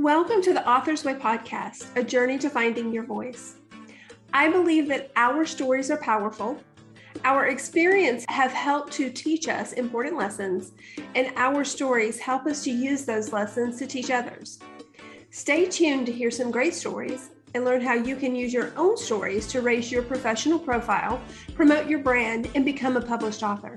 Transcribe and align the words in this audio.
Welcome 0.00 0.40
to 0.44 0.54
the 0.54 0.66
Author's 0.66 1.04
Way 1.04 1.12
podcast, 1.12 1.94
a 1.94 2.02
journey 2.02 2.38
to 2.38 2.48
finding 2.48 2.90
your 2.90 3.04
voice. 3.04 3.56
I 4.32 4.48
believe 4.48 4.88
that 4.88 5.12
our 5.14 5.44
stories 5.44 5.90
are 5.90 5.98
powerful. 5.98 6.58
Our 7.22 7.48
experience 7.48 8.24
have 8.30 8.50
helped 8.50 8.94
to 8.94 9.10
teach 9.10 9.46
us 9.46 9.74
important 9.74 10.16
lessons, 10.16 10.72
and 11.14 11.30
our 11.36 11.64
stories 11.64 12.18
help 12.18 12.46
us 12.46 12.64
to 12.64 12.70
use 12.70 13.04
those 13.04 13.34
lessons 13.34 13.76
to 13.76 13.86
teach 13.86 14.10
others. 14.10 14.58
Stay 15.32 15.66
tuned 15.66 16.06
to 16.06 16.12
hear 16.12 16.30
some 16.30 16.50
great 16.50 16.72
stories 16.72 17.28
and 17.52 17.66
learn 17.66 17.82
how 17.82 17.92
you 17.92 18.16
can 18.16 18.34
use 18.34 18.54
your 18.54 18.72
own 18.78 18.96
stories 18.96 19.46
to 19.48 19.60
raise 19.60 19.92
your 19.92 20.02
professional 20.02 20.58
profile, 20.58 21.20
promote 21.54 21.90
your 21.90 21.98
brand, 21.98 22.48
and 22.54 22.64
become 22.64 22.96
a 22.96 23.02
published 23.02 23.42
author. 23.42 23.76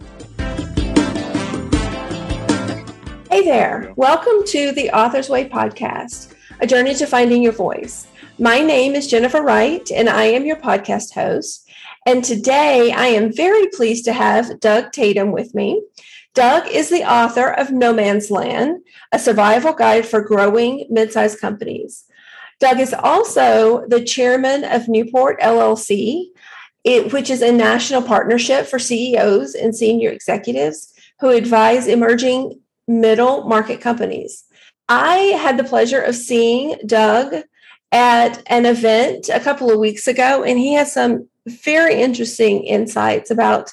Hey 3.33 3.43
there. 3.43 3.91
Welcome 3.95 4.45
to 4.49 4.73
the 4.73 4.91
Author's 4.91 5.27
Way 5.27 5.49
podcast, 5.49 6.35
a 6.61 6.67
journey 6.67 6.93
to 6.93 7.07
finding 7.07 7.41
your 7.41 7.51
voice. 7.51 8.05
My 8.37 8.59
name 8.59 8.93
is 8.93 9.07
Jennifer 9.07 9.41
Wright, 9.41 9.89
and 9.89 10.07
I 10.07 10.25
am 10.25 10.45
your 10.45 10.57
podcast 10.57 11.15
host. 11.15 11.67
And 12.05 12.23
today 12.23 12.91
I 12.91 13.07
am 13.07 13.33
very 13.33 13.69
pleased 13.69 14.05
to 14.05 14.13
have 14.13 14.59
Doug 14.59 14.91
Tatum 14.91 15.31
with 15.31 15.55
me. 15.55 15.81
Doug 16.35 16.67
is 16.67 16.91
the 16.91 17.11
author 17.11 17.47
of 17.47 17.71
No 17.71 17.91
Man's 17.91 18.29
Land, 18.29 18.83
a 19.11 19.17
survival 19.17 19.73
guide 19.73 20.05
for 20.05 20.21
growing 20.21 20.85
mid-sized 20.91 21.39
companies. 21.39 22.03
Doug 22.59 22.79
is 22.79 22.93
also 22.93 23.87
the 23.87 24.03
chairman 24.03 24.63
of 24.63 24.87
Newport 24.87 25.41
LLC, 25.41 26.27
it, 26.83 27.11
which 27.11 27.31
is 27.31 27.41
a 27.41 27.51
national 27.51 28.03
partnership 28.03 28.67
for 28.67 28.77
CEOs 28.77 29.55
and 29.55 29.75
senior 29.75 30.11
executives 30.11 30.93
who 31.19 31.29
advise 31.29 31.87
emerging 31.87 32.59
middle 32.87 33.43
market 33.43 33.81
companies. 33.81 34.43
I 34.89 35.15
had 35.41 35.57
the 35.57 35.63
pleasure 35.63 36.01
of 36.01 36.15
seeing 36.15 36.75
Doug 36.85 37.35
at 37.91 38.41
an 38.47 38.65
event 38.65 39.29
a 39.29 39.39
couple 39.39 39.71
of 39.71 39.79
weeks 39.79 40.07
ago, 40.07 40.43
and 40.43 40.57
he 40.57 40.73
has 40.73 40.93
some 40.93 41.27
very 41.47 42.01
interesting 42.01 42.63
insights 42.63 43.31
about 43.31 43.71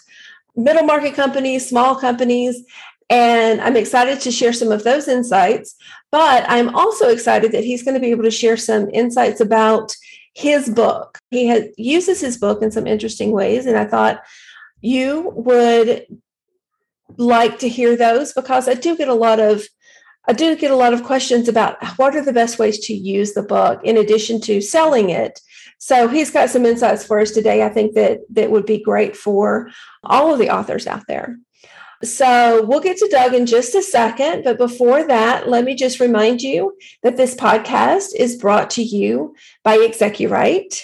middle 0.56 0.84
market 0.84 1.14
companies, 1.14 1.68
small 1.68 1.96
companies, 1.96 2.62
and 3.08 3.60
I'm 3.60 3.76
excited 3.76 4.20
to 4.20 4.30
share 4.30 4.52
some 4.52 4.70
of 4.70 4.84
those 4.84 5.08
insights. 5.08 5.74
But 6.12 6.44
I'm 6.48 6.74
also 6.74 7.08
excited 7.08 7.52
that 7.52 7.64
he's 7.64 7.82
going 7.82 7.94
to 7.94 8.00
be 8.00 8.10
able 8.10 8.24
to 8.24 8.30
share 8.30 8.56
some 8.56 8.88
insights 8.90 9.40
about 9.40 9.94
his 10.34 10.68
book. 10.68 11.18
He 11.30 11.46
has, 11.48 11.64
uses 11.76 12.20
his 12.20 12.38
book 12.38 12.62
in 12.62 12.70
some 12.70 12.86
interesting 12.86 13.32
ways, 13.32 13.66
and 13.66 13.76
I 13.76 13.84
thought 13.84 14.22
you 14.80 15.32
would 15.34 16.06
like 17.16 17.58
to 17.60 17.68
hear 17.68 17.96
those 17.96 18.32
because 18.32 18.68
I 18.68 18.74
do 18.74 18.96
get 18.96 19.08
a 19.08 19.14
lot 19.14 19.40
of 19.40 19.64
I 20.28 20.32
do 20.32 20.54
get 20.54 20.70
a 20.70 20.76
lot 20.76 20.92
of 20.92 21.02
questions 21.02 21.48
about 21.48 21.82
what 21.96 22.14
are 22.14 22.24
the 22.24 22.32
best 22.32 22.58
ways 22.58 22.78
to 22.86 22.94
use 22.94 23.32
the 23.32 23.42
book 23.42 23.80
in 23.82 23.96
addition 23.96 24.40
to 24.42 24.60
selling 24.60 25.10
it. 25.10 25.40
So 25.78 26.08
he's 26.08 26.30
got 26.30 26.50
some 26.50 26.66
insights 26.66 27.04
for 27.04 27.20
us 27.20 27.30
today. 27.30 27.62
I 27.62 27.70
think 27.70 27.94
that 27.94 28.20
that 28.30 28.50
would 28.50 28.66
be 28.66 28.82
great 28.82 29.16
for 29.16 29.70
all 30.04 30.32
of 30.32 30.38
the 30.38 30.50
authors 30.50 30.86
out 30.86 31.06
there. 31.08 31.38
So 32.02 32.64
we'll 32.64 32.80
get 32.80 32.98
to 32.98 33.08
Doug 33.10 33.34
in 33.34 33.46
just 33.46 33.74
a 33.74 33.82
second. 33.82 34.44
But 34.44 34.58
before 34.58 35.06
that, 35.06 35.48
let 35.48 35.64
me 35.64 35.74
just 35.74 36.00
remind 36.00 36.42
you 36.42 36.76
that 37.02 37.16
this 37.16 37.34
podcast 37.34 38.14
is 38.14 38.36
brought 38.36 38.70
to 38.70 38.82
you 38.82 39.34
by 39.64 39.78
Execuwright. 39.78 40.82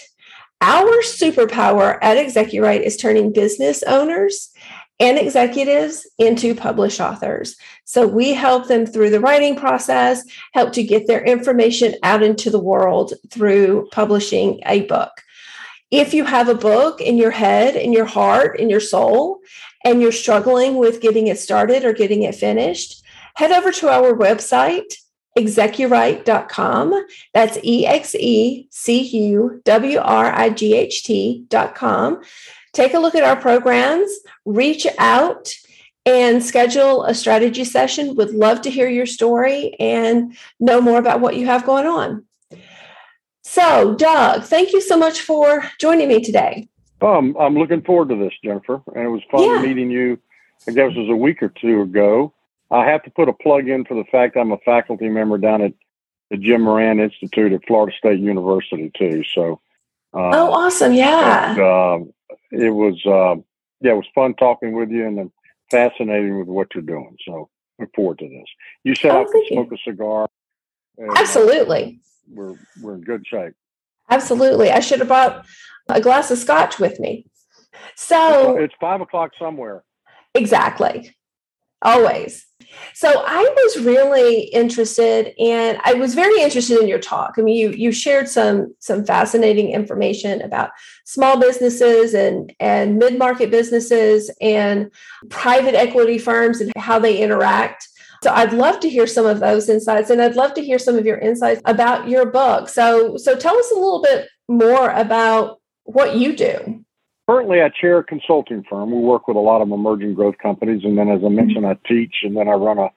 Our 0.60 1.02
superpower 1.02 1.98
at 2.00 2.16
Execuwright 2.16 2.82
is 2.82 2.96
turning 2.96 3.32
business 3.32 3.82
owners 3.82 4.50
and 4.98 5.18
executives 5.18 6.06
into 6.18 6.54
published 6.54 7.00
authors. 7.00 7.56
So 7.84 8.06
we 8.06 8.32
help 8.32 8.68
them 8.68 8.86
through 8.86 9.10
the 9.10 9.20
writing 9.20 9.56
process, 9.56 10.24
help 10.52 10.72
to 10.72 10.82
get 10.82 11.06
their 11.06 11.22
information 11.22 11.94
out 12.02 12.22
into 12.22 12.50
the 12.50 12.60
world 12.60 13.12
through 13.30 13.88
publishing 13.92 14.60
a 14.64 14.82
book. 14.82 15.10
If 15.90 16.14
you 16.14 16.24
have 16.24 16.48
a 16.48 16.54
book 16.54 17.00
in 17.00 17.16
your 17.16 17.30
head, 17.30 17.76
in 17.76 17.92
your 17.92 18.06
heart, 18.06 18.58
in 18.58 18.70
your 18.70 18.80
soul, 18.80 19.40
and 19.84 20.02
you're 20.02 20.12
struggling 20.12 20.76
with 20.76 21.00
getting 21.00 21.28
it 21.28 21.38
started 21.38 21.84
or 21.84 21.92
getting 21.92 22.22
it 22.22 22.34
finished, 22.34 23.04
head 23.36 23.52
over 23.52 23.70
to 23.70 23.88
our 23.88 24.12
website, 24.14 24.94
execuwright.com. 25.38 27.06
That's 27.34 27.58
E 27.62 27.86
X 27.86 28.14
E 28.16 28.66
C 28.70 29.02
U 29.02 29.60
W 29.64 29.98
R 29.98 30.32
I 30.32 30.48
G 30.50 30.74
H 30.74 31.04
T.com 31.04 32.22
take 32.76 32.94
a 32.94 32.98
look 32.98 33.14
at 33.14 33.24
our 33.24 33.36
programs, 33.36 34.10
reach 34.44 34.86
out 34.98 35.50
and 36.04 36.42
schedule 36.42 37.04
a 37.04 37.14
strategy 37.14 37.64
session. 37.64 38.14
Would 38.14 38.30
love 38.30 38.60
to 38.62 38.70
hear 38.70 38.88
your 38.88 39.06
story 39.06 39.74
and 39.80 40.36
know 40.60 40.80
more 40.80 40.98
about 40.98 41.20
what 41.20 41.36
you 41.36 41.46
have 41.46 41.64
going 41.64 41.86
on. 41.86 42.24
So, 43.42 43.94
Doug, 43.94 44.44
thank 44.44 44.72
you 44.72 44.80
so 44.80 44.96
much 44.96 45.20
for 45.20 45.64
joining 45.80 46.08
me 46.08 46.22
today. 46.22 46.68
Um, 47.00 47.36
I'm 47.38 47.54
looking 47.54 47.82
forward 47.82 48.08
to 48.10 48.16
this, 48.16 48.32
Jennifer, 48.44 48.82
and 48.94 49.04
it 49.04 49.08
was 49.08 49.22
fun 49.30 49.42
yeah. 49.42 49.62
meeting 49.62 49.90
you. 49.90 50.18
I 50.68 50.72
guess 50.72 50.92
it 50.94 50.98
was 50.98 51.10
a 51.10 51.16
week 51.16 51.42
or 51.42 51.48
two 51.48 51.82
ago. 51.82 52.32
I 52.70 52.84
have 52.86 53.02
to 53.04 53.10
put 53.10 53.28
a 53.28 53.32
plug 53.32 53.68
in 53.68 53.84
for 53.84 53.94
the 53.94 54.04
fact 54.10 54.36
I'm 54.36 54.52
a 54.52 54.58
faculty 54.58 55.08
member 55.08 55.38
down 55.38 55.62
at 55.62 55.72
the 56.30 56.36
Jim 56.36 56.62
Moran 56.62 56.98
Institute 56.98 57.52
at 57.52 57.64
Florida 57.66 57.96
State 57.96 58.18
University 58.18 58.90
too. 58.98 59.22
So, 59.32 59.60
uh, 60.12 60.30
oh, 60.32 60.52
awesome! 60.52 60.92
Yeah, 60.92 61.50
and, 61.50 61.60
uh, 61.60 62.12
it 62.50 62.70
was 62.70 62.94
uh, 63.06 63.40
yeah, 63.80 63.92
it 63.92 63.96
was 63.96 64.06
fun 64.14 64.34
talking 64.34 64.72
with 64.72 64.90
you 64.90 65.06
and 65.06 65.30
fascinating 65.70 66.38
with 66.38 66.48
what 66.48 66.68
you're 66.74 66.82
doing. 66.82 67.16
So 67.26 67.48
look 67.78 67.90
forward 67.94 68.18
to 68.20 68.28
this. 68.28 68.46
You 68.84 68.94
said 68.94 69.12
oh, 69.12 69.20
I 69.20 69.24
could 69.24 69.46
smoke 69.48 69.68
you. 69.70 69.76
a 69.76 69.90
cigar. 69.90 70.28
And, 70.98 71.10
uh, 71.10 71.14
Absolutely. 71.16 72.00
Uh, 72.00 72.34
we're 72.34 72.54
we're 72.80 72.94
in 72.94 73.02
good 73.02 73.26
shape. 73.26 73.54
Absolutely. 74.10 74.70
I 74.70 74.80
should 74.80 75.00
have 75.00 75.08
brought 75.08 75.46
a 75.88 76.00
glass 76.00 76.30
of 76.30 76.38
scotch 76.38 76.78
with 76.78 76.98
me. 77.00 77.26
So 77.94 78.56
it's, 78.56 78.72
it's 78.72 78.74
five 78.80 79.00
o'clock 79.00 79.32
somewhere. 79.38 79.84
Exactly. 80.34 81.14
Always. 81.82 82.46
So 82.94 83.08
I 83.26 83.42
was 83.42 83.84
really 83.84 84.44
interested 84.44 85.34
and 85.38 85.78
I 85.84 85.94
was 85.94 86.14
very 86.14 86.40
interested 86.42 86.80
in 86.80 86.88
your 86.88 86.98
talk. 86.98 87.34
I 87.38 87.42
mean, 87.42 87.56
you 87.56 87.70
you 87.70 87.92
shared 87.92 88.28
some 88.28 88.74
some 88.80 89.04
fascinating 89.04 89.70
information 89.70 90.42
about 90.42 90.70
small 91.04 91.38
businesses 91.38 92.14
and 92.14 92.52
and 92.60 92.98
mid-market 92.98 93.50
businesses 93.50 94.30
and 94.40 94.90
private 95.28 95.74
equity 95.74 96.18
firms 96.18 96.60
and 96.60 96.72
how 96.76 96.98
they 96.98 97.18
interact. 97.18 97.88
So 98.22 98.32
I'd 98.32 98.52
love 98.52 98.80
to 98.80 98.88
hear 98.88 99.06
some 99.06 99.26
of 99.26 99.40
those 99.40 99.68
insights 99.68 100.10
and 100.10 100.20
I'd 100.20 100.36
love 100.36 100.54
to 100.54 100.64
hear 100.64 100.78
some 100.78 100.96
of 100.96 101.06
your 101.06 101.18
insights 101.18 101.60
about 101.66 102.08
your 102.08 102.26
book. 102.26 102.68
So 102.68 103.16
so 103.16 103.36
tell 103.36 103.56
us 103.56 103.70
a 103.70 103.74
little 103.74 104.02
bit 104.02 104.28
more 104.48 104.90
about 104.90 105.60
what 105.84 106.16
you 106.16 106.34
do. 106.34 106.75
Currently, 107.28 107.60
I 107.60 107.70
chair 107.70 107.98
a 107.98 108.04
consulting 108.04 108.62
firm. 108.70 108.92
We 108.92 108.98
work 108.98 109.26
with 109.26 109.36
a 109.36 109.40
lot 109.40 109.60
of 109.60 109.70
emerging 109.70 110.14
growth 110.14 110.38
companies. 110.38 110.82
And 110.84 110.96
then, 110.96 111.08
as 111.08 111.22
I 111.24 111.28
mentioned, 111.28 111.66
I 111.66 111.76
teach 111.86 112.16
and 112.22 112.36
then 112.36 112.48
I 112.48 112.52
run 112.52 112.78
a, 112.78 112.88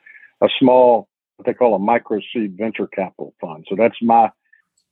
a 0.41 0.49
small, 0.59 1.07
what 1.37 1.47
they 1.47 1.53
call 1.53 1.73
a 1.73 1.79
micro 1.79 2.19
seed 2.31 2.55
venture 2.55 2.85
capital 2.87 3.33
fund. 3.41 3.65
So 3.67 3.75
that's 3.75 3.95
my, 4.01 4.29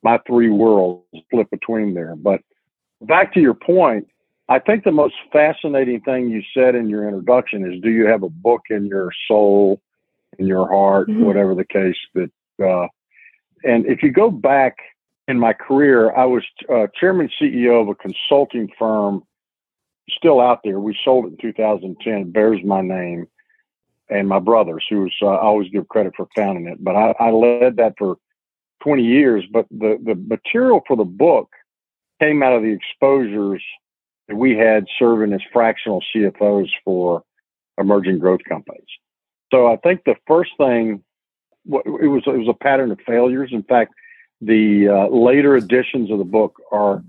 my 0.01 0.19
three 0.25 0.49
worlds 0.49 1.03
split 1.25 1.51
between 1.51 1.93
there. 1.93 2.15
But 2.15 2.41
back 3.01 3.33
to 3.35 3.39
your 3.39 3.53
point, 3.53 4.07
I 4.49 4.59
think 4.59 4.83
the 4.83 4.91
most 4.91 5.15
fascinating 5.31 6.01
thing 6.01 6.29
you 6.29 6.41
said 6.53 6.73
in 6.73 6.89
your 6.89 7.07
introduction 7.07 7.71
is 7.71 7.81
do 7.81 7.89
you 7.91 8.07
have 8.07 8.23
a 8.23 8.29
book 8.29 8.61
in 8.69 8.85
your 8.85 9.11
soul, 9.27 9.81
in 10.39 10.47
your 10.47 10.67
heart, 10.67 11.09
mm-hmm. 11.09 11.25
whatever 11.25 11.53
the 11.53 11.65
case 11.65 11.97
that, 12.15 12.31
uh, 12.63 12.87
and 13.63 13.85
if 13.85 14.01
you 14.01 14.11
go 14.11 14.31
back 14.31 14.77
in 15.27 15.39
my 15.39 15.53
career, 15.53 16.15
I 16.15 16.25
was 16.25 16.43
uh, 16.69 16.87
chairman 16.99 17.29
CEO 17.39 17.81
of 17.81 17.89
a 17.89 17.95
consulting 17.95 18.69
firm 18.79 19.23
still 20.09 20.39
out 20.39 20.61
there. 20.63 20.79
We 20.79 20.97
sold 21.03 21.25
it 21.25 21.31
in 21.31 21.37
2010. 21.37 22.31
bears 22.31 22.59
my 22.63 22.81
name 22.81 23.27
and 24.09 24.27
my 24.27 24.39
brother's, 24.39 24.85
who 24.89 25.01
was 25.01 25.13
uh, 25.21 25.27
I 25.27 25.41
always 25.41 25.69
give 25.69 25.87
credit 25.89 26.13
for 26.15 26.27
founding 26.35 26.67
it. 26.67 26.81
But 26.81 26.95
I, 26.95 27.13
I 27.19 27.31
led 27.31 27.75
that 27.77 27.95
for 27.97 28.17
20 28.83 29.03
years. 29.03 29.43
But 29.51 29.67
the 29.69 29.99
the 30.01 30.15
material 30.15 30.81
for 30.87 30.95
the 30.95 31.03
book 31.03 31.49
came 32.21 32.41
out 32.41 32.53
of 32.53 32.63
the 32.63 32.71
exposures 32.71 33.63
that 34.29 34.35
we 34.37 34.55
had 34.55 34.85
serving 34.97 35.33
as 35.33 35.41
fractional 35.51 36.01
CFOs 36.15 36.69
for 36.85 37.23
emerging 37.77 38.19
growth 38.19 38.41
companies. 38.47 38.87
So 39.51 39.67
I 39.67 39.77
think 39.77 40.03
the 40.05 40.15
first 40.25 40.51
thing 40.57 41.03
it 41.65 42.07
was 42.07 42.23
it 42.25 42.37
was 42.37 42.47
a 42.47 42.63
pattern 42.63 42.91
of 42.91 42.99
failures. 43.05 43.49
In 43.51 43.63
fact, 43.63 43.93
the 44.41 44.87
uh, 44.87 45.07
later 45.15 45.55
editions 45.55 46.11
of 46.11 46.17
the 46.19 46.23
book 46.23 46.61
are 46.71 47.03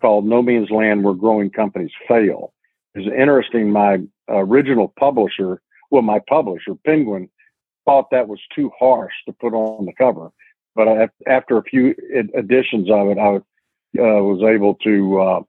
called 0.00 0.26
No 0.26 0.42
Man's 0.42 0.70
Land 0.70 1.04
Where 1.04 1.14
Growing 1.14 1.50
Companies 1.50 1.92
Fail. 2.08 2.52
It's 2.94 3.06
interesting. 3.06 3.70
My 3.70 4.00
original 4.28 4.92
publisher, 4.98 5.62
well, 5.90 6.02
my 6.02 6.20
publisher, 6.28 6.74
Penguin, 6.84 7.30
thought 7.84 8.10
that 8.10 8.28
was 8.28 8.40
too 8.54 8.70
harsh 8.78 9.12
to 9.26 9.32
put 9.32 9.54
on 9.54 9.86
the 9.86 9.92
cover. 9.92 10.30
But 10.74 10.88
I, 10.88 11.08
after 11.26 11.56
a 11.58 11.62
few 11.62 11.94
editions 12.34 12.90
of 12.90 13.08
it, 13.08 13.18
I 13.18 13.36
uh, 13.36 14.22
was 14.22 14.42
able 14.42 14.74
to 14.76 15.20
uh, 15.20 15.40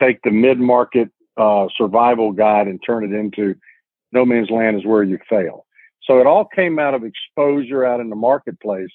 take 0.00 0.20
the 0.22 0.30
mid 0.30 0.58
market 0.58 1.10
uh, 1.36 1.66
survival 1.76 2.32
guide 2.32 2.68
and 2.68 2.80
turn 2.84 3.04
it 3.04 3.16
into 3.16 3.54
No 4.12 4.24
Man's 4.24 4.50
Land 4.50 4.76
is 4.76 4.84
Where 4.84 5.02
You 5.02 5.18
Fail. 5.28 5.66
So 6.04 6.18
it 6.20 6.26
all 6.26 6.44
came 6.44 6.78
out 6.78 6.94
of 6.94 7.04
exposure 7.04 7.84
out 7.84 8.00
in 8.00 8.10
the 8.10 8.16
marketplace 8.16 8.90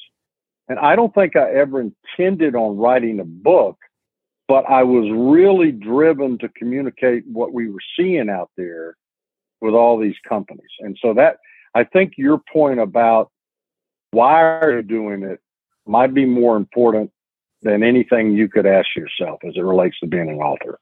And 0.67 0.79
I 0.79 0.95
don't 0.95 1.13
think 1.13 1.35
I 1.35 1.51
ever 1.53 1.81
intended 1.81 2.55
on 2.55 2.77
writing 2.77 3.19
a 3.19 3.25
book, 3.25 3.77
but 4.47 4.65
I 4.69 4.83
was 4.83 5.09
really 5.11 5.71
driven 5.71 6.37
to 6.39 6.49
communicate 6.49 7.23
what 7.27 7.53
we 7.53 7.69
were 7.69 7.79
seeing 7.97 8.29
out 8.29 8.51
there 8.57 8.97
with 9.61 9.73
all 9.73 9.97
these 9.97 10.15
companies. 10.27 10.69
And 10.79 10.97
so 11.01 11.13
that, 11.13 11.37
I 11.73 11.83
think 11.83 12.13
your 12.17 12.41
point 12.51 12.79
about 12.79 13.31
why 14.11 14.41
are 14.41 14.75
you 14.75 14.81
doing 14.81 15.23
it 15.23 15.39
might 15.85 16.13
be 16.13 16.25
more 16.25 16.57
important 16.57 17.11
than 17.61 17.83
anything 17.83 18.33
you 18.33 18.47
could 18.49 18.65
ask 18.65 18.87
yourself 18.95 19.39
as 19.47 19.53
it 19.55 19.61
relates 19.61 19.99
to 19.99 20.07
being 20.07 20.29
an 20.29 20.37
author. 20.37 20.79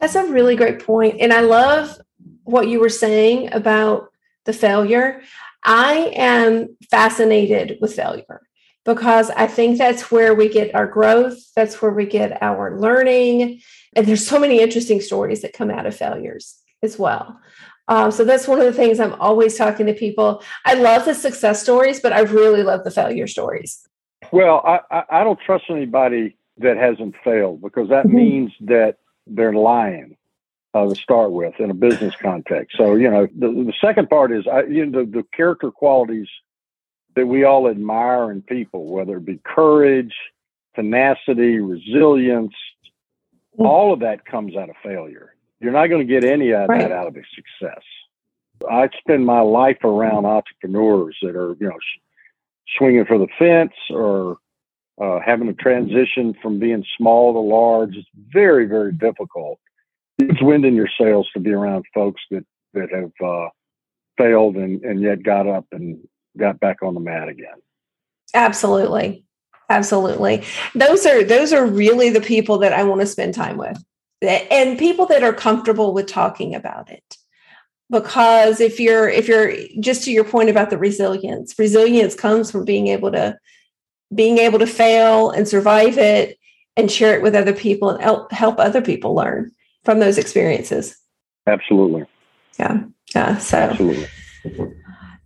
That's 0.00 0.14
a 0.14 0.24
really 0.26 0.56
great 0.56 0.84
point. 0.84 1.20
And 1.20 1.32
I 1.32 1.40
love 1.40 1.98
what 2.44 2.68
you 2.68 2.80
were 2.80 2.88
saying 2.88 3.52
about 3.52 4.08
the 4.46 4.52
failure. 4.52 5.22
I 5.64 6.12
am 6.16 6.76
fascinated 6.90 7.78
with 7.80 7.94
failure 7.94 8.40
because 8.94 9.30
I 9.30 9.46
think 9.46 9.78
that's 9.78 10.10
where 10.10 10.34
we 10.34 10.48
get 10.48 10.74
our 10.74 10.86
growth, 10.86 11.38
that's 11.54 11.80
where 11.80 11.92
we 11.92 12.06
get 12.06 12.42
our 12.42 12.76
learning. 12.76 13.60
And 13.94 14.04
there's 14.04 14.26
so 14.26 14.36
many 14.36 14.60
interesting 14.60 15.00
stories 15.00 15.42
that 15.42 15.52
come 15.52 15.70
out 15.70 15.86
of 15.86 15.94
failures 15.94 16.58
as 16.82 16.98
well. 16.98 17.38
Um, 17.86 18.10
so 18.10 18.24
that's 18.24 18.48
one 18.48 18.58
of 18.58 18.66
the 18.66 18.72
things 18.72 18.98
I'm 18.98 19.14
always 19.14 19.56
talking 19.56 19.86
to 19.86 19.94
people. 19.94 20.42
I 20.64 20.74
love 20.74 21.04
the 21.04 21.14
success 21.14 21.62
stories, 21.62 22.00
but 22.00 22.12
I 22.12 22.20
really 22.20 22.64
love 22.64 22.82
the 22.82 22.90
failure 22.90 23.28
stories. 23.28 23.86
Well, 24.32 24.60
I, 24.66 25.04
I 25.08 25.22
don't 25.22 25.38
trust 25.38 25.66
anybody 25.70 26.36
that 26.58 26.76
hasn't 26.76 27.14
failed 27.22 27.62
because 27.62 27.90
that 27.90 28.06
mm-hmm. 28.06 28.16
means 28.16 28.52
that 28.62 28.96
they're 29.28 29.52
lying 29.52 30.16
uh, 30.74 30.88
to 30.88 30.96
start 30.96 31.30
with 31.30 31.54
in 31.60 31.70
a 31.70 31.74
business 31.74 32.14
context. 32.20 32.76
So, 32.76 32.96
you 32.96 33.08
know, 33.08 33.28
the, 33.38 33.48
the 33.48 33.72
second 33.80 34.10
part 34.10 34.32
is 34.32 34.48
I, 34.48 34.62
you 34.62 34.86
know, 34.86 35.04
the, 35.04 35.10
the 35.10 35.24
character 35.32 35.70
qualities 35.70 36.28
that 37.16 37.26
we 37.26 37.44
all 37.44 37.68
admire 37.68 38.30
in 38.30 38.42
people, 38.42 38.86
whether 38.86 39.16
it 39.16 39.24
be 39.24 39.40
courage, 39.44 40.14
tenacity, 40.74 41.58
resilience, 41.58 42.54
all 43.58 43.92
of 43.92 44.00
that 44.00 44.24
comes 44.24 44.56
out 44.56 44.70
of 44.70 44.76
failure. 44.82 45.34
You're 45.60 45.72
not 45.72 45.88
going 45.88 46.06
to 46.06 46.12
get 46.12 46.24
any 46.24 46.52
of 46.52 46.68
right. 46.68 46.80
that 46.80 46.92
out 46.92 47.06
of 47.06 47.16
a 47.16 47.22
success. 47.34 47.82
I 48.68 48.88
spend 48.98 49.26
my 49.26 49.40
life 49.40 49.84
around 49.84 50.26
entrepreneurs 50.26 51.16
that 51.22 51.36
are, 51.36 51.56
you 51.60 51.68
know, 51.68 51.78
swinging 52.78 53.04
for 53.06 53.18
the 53.18 53.28
fence 53.38 53.72
or 53.90 54.38
uh, 55.00 55.18
having 55.24 55.48
a 55.48 55.54
transition 55.54 56.34
from 56.42 56.58
being 56.58 56.84
small 56.96 57.32
to 57.32 57.38
large. 57.38 57.96
It's 57.96 58.08
very, 58.32 58.66
very 58.66 58.92
difficult. 58.92 59.58
It's 60.18 60.42
wind 60.42 60.64
in 60.64 60.74
your 60.74 60.88
sails 61.00 61.28
to 61.32 61.40
be 61.40 61.52
around 61.52 61.84
folks 61.94 62.20
that 62.30 62.44
that 62.74 62.88
have 62.92 63.10
uh, 63.26 63.48
failed 64.16 64.56
and, 64.56 64.82
and 64.84 65.00
yet 65.00 65.22
got 65.22 65.48
up 65.48 65.64
and 65.72 65.98
got 66.40 66.58
back 66.58 66.82
on 66.82 66.94
the 66.94 67.00
mat 67.00 67.28
again. 67.28 67.54
Absolutely, 68.34 69.24
absolutely. 69.68 70.42
Those 70.74 71.06
are 71.06 71.22
those 71.22 71.52
are 71.52 71.66
really 71.66 72.10
the 72.10 72.20
people 72.20 72.58
that 72.58 72.72
I 72.72 72.82
want 72.82 73.00
to 73.02 73.06
spend 73.06 73.34
time 73.34 73.56
with, 73.56 73.80
and 74.22 74.78
people 74.78 75.06
that 75.06 75.22
are 75.22 75.32
comfortable 75.32 75.94
with 75.94 76.06
talking 76.06 76.54
about 76.54 76.90
it. 76.90 77.16
Because 77.90 78.60
if 78.60 78.80
you're 78.80 79.08
if 79.08 79.28
you're 79.28 79.52
just 79.80 80.04
to 80.04 80.12
your 80.12 80.24
point 80.24 80.48
about 80.48 80.70
the 80.70 80.78
resilience 80.78 81.54
resilience 81.58 82.14
comes 82.14 82.50
from 82.50 82.64
being 82.64 82.86
able 82.88 83.12
to 83.12 83.36
being 84.14 84.38
able 84.38 84.58
to 84.58 84.66
fail 84.66 85.30
and 85.30 85.46
survive 85.46 85.98
it 85.98 86.36
and 86.76 86.90
share 86.90 87.14
it 87.14 87.22
with 87.22 87.34
other 87.34 87.52
people 87.52 87.90
and 87.90 88.02
help 88.02 88.32
help 88.32 88.58
other 88.58 88.80
people 88.80 89.14
learn 89.14 89.50
from 89.84 89.98
those 89.98 90.18
experiences. 90.18 90.96
Absolutely. 91.46 92.06
Yeah 92.58 92.84
yeah 93.12 93.38
so. 93.38 93.58
Absolutely 93.58 94.06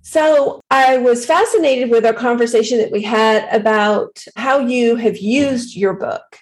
so 0.04 0.60
I 0.70 0.98
was 0.98 1.26
fascinated 1.26 1.90
with 1.90 2.06
our 2.06 2.12
conversation 2.12 2.78
that 2.78 2.92
we 2.92 3.02
had 3.02 3.48
about 3.52 4.22
how 4.36 4.58
you 4.58 4.96
have 4.96 5.18
used 5.18 5.74
your 5.74 5.94
book 5.94 6.38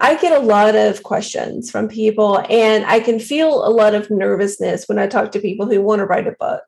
I 0.00 0.16
get 0.16 0.32
a 0.32 0.44
lot 0.44 0.74
of 0.74 1.02
questions 1.02 1.70
from 1.70 1.88
people, 1.88 2.44
and 2.50 2.84
I 2.86 3.00
can 3.00 3.18
feel 3.18 3.66
a 3.66 3.70
lot 3.70 3.94
of 3.94 4.10
nervousness 4.10 4.86
when 4.86 4.98
I 4.98 5.06
talk 5.06 5.32
to 5.32 5.40
people 5.40 5.66
who 5.66 5.80
want 5.80 6.00
to 6.00 6.06
write 6.06 6.26
a 6.26 6.32
book. 6.32 6.62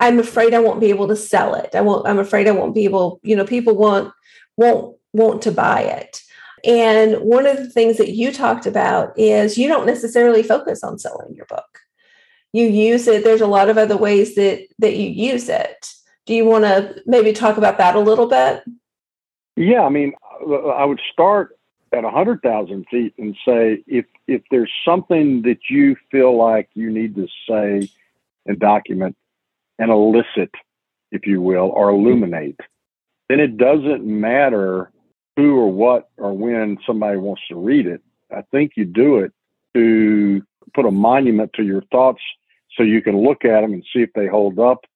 I'm 0.00 0.18
afraid 0.18 0.54
I 0.54 0.60
won't 0.60 0.80
be 0.80 0.90
able 0.90 1.08
to 1.08 1.16
sell 1.16 1.54
it. 1.54 1.74
I 1.74 1.80
won't. 1.80 2.06
I'm 2.06 2.18
afraid 2.18 2.46
I 2.46 2.52
won't 2.52 2.74
be 2.74 2.84
able. 2.84 3.20
You 3.22 3.36
know, 3.36 3.44
people 3.44 3.76
want 3.76 4.12
won't 4.56 4.96
want 5.12 5.42
to 5.42 5.52
buy 5.52 5.82
it. 5.82 6.20
And 6.64 7.18
one 7.18 7.46
of 7.46 7.56
the 7.56 7.70
things 7.70 7.98
that 7.98 8.14
you 8.14 8.32
talked 8.32 8.66
about 8.66 9.16
is 9.18 9.58
you 9.58 9.68
don't 9.68 9.86
necessarily 9.86 10.42
focus 10.42 10.82
on 10.82 10.98
selling 10.98 11.34
your 11.34 11.46
book. 11.46 11.80
You 12.52 12.64
use 12.64 13.06
it. 13.06 13.24
There's 13.24 13.40
a 13.40 13.46
lot 13.46 13.68
of 13.68 13.78
other 13.78 13.96
ways 13.96 14.34
that 14.36 14.66
that 14.78 14.96
you 14.96 15.08
use 15.08 15.48
it. 15.48 15.92
Do 16.26 16.34
you 16.34 16.44
want 16.44 16.64
to 16.64 17.02
maybe 17.06 17.32
talk 17.32 17.56
about 17.56 17.78
that 17.78 17.96
a 17.96 18.00
little 18.00 18.26
bit? 18.26 18.62
Yeah, 19.56 19.80
I 19.80 19.88
mean, 19.88 20.12
I 20.46 20.84
would 20.84 21.00
start 21.10 21.58
at 21.92 22.04
100,000 22.04 22.86
feet 22.90 23.14
and 23.18 23.34
say, 23.46 23.82
if, 23.86 24.04
if 24.26 24.42
there's 24.50 24.70
something 24.84 25.42
that 25.42 25.58
you 25.70 25.96
feel 26.10 26.36
like 26.36 26.68
you 26.74 26.90
need 26.90 27.16
to 27.16 27.26
say 27.48 27.88
and 28.46 28.58
document 28.58 29.16
and 29.78 29.90
elicit, 29.90 30.50
if 31.10 31.26
you 31.26 31.40
will, 31.40 31.70
or 31.74 31.90
illuminate, 31.90 32.60
then 33.28 33.40
it 33.40 33.56
doesn't 33.56 34.04
matter 34.04 34.90
who 35.36 35.56
or 35.56 35.72
what 35.72 36.10
or 36.18 36.32
when 36.36 36.78
somebody 36.86 37.16
wants 37.16 37.42
to 37.48 37.56
read 37.56 37.86
it. 37.86 38.02
I 38.30 38.42
think 38.50 38.72
you 38.76 38.84
do 38.84 39.18
it 39.18 39.32
to 39.74 40.42
put 40.74 40.84
a 40.84 40.90
monument 40.90 41.52
to 41.54 41.62
your 41.62 41.82
thoughts 41.90 42.20
so 42.78 42.84
you 42.84 43.02
can 43.02 43.22
look 43.22 43.44
at 43.44 43.60
them 43.60 43.74
and 43.74 43.84
see 43.92 44.00
if 44.00 44.12
they 44.14 44.26
hold 44.26 44.58
up. 44.58 44.86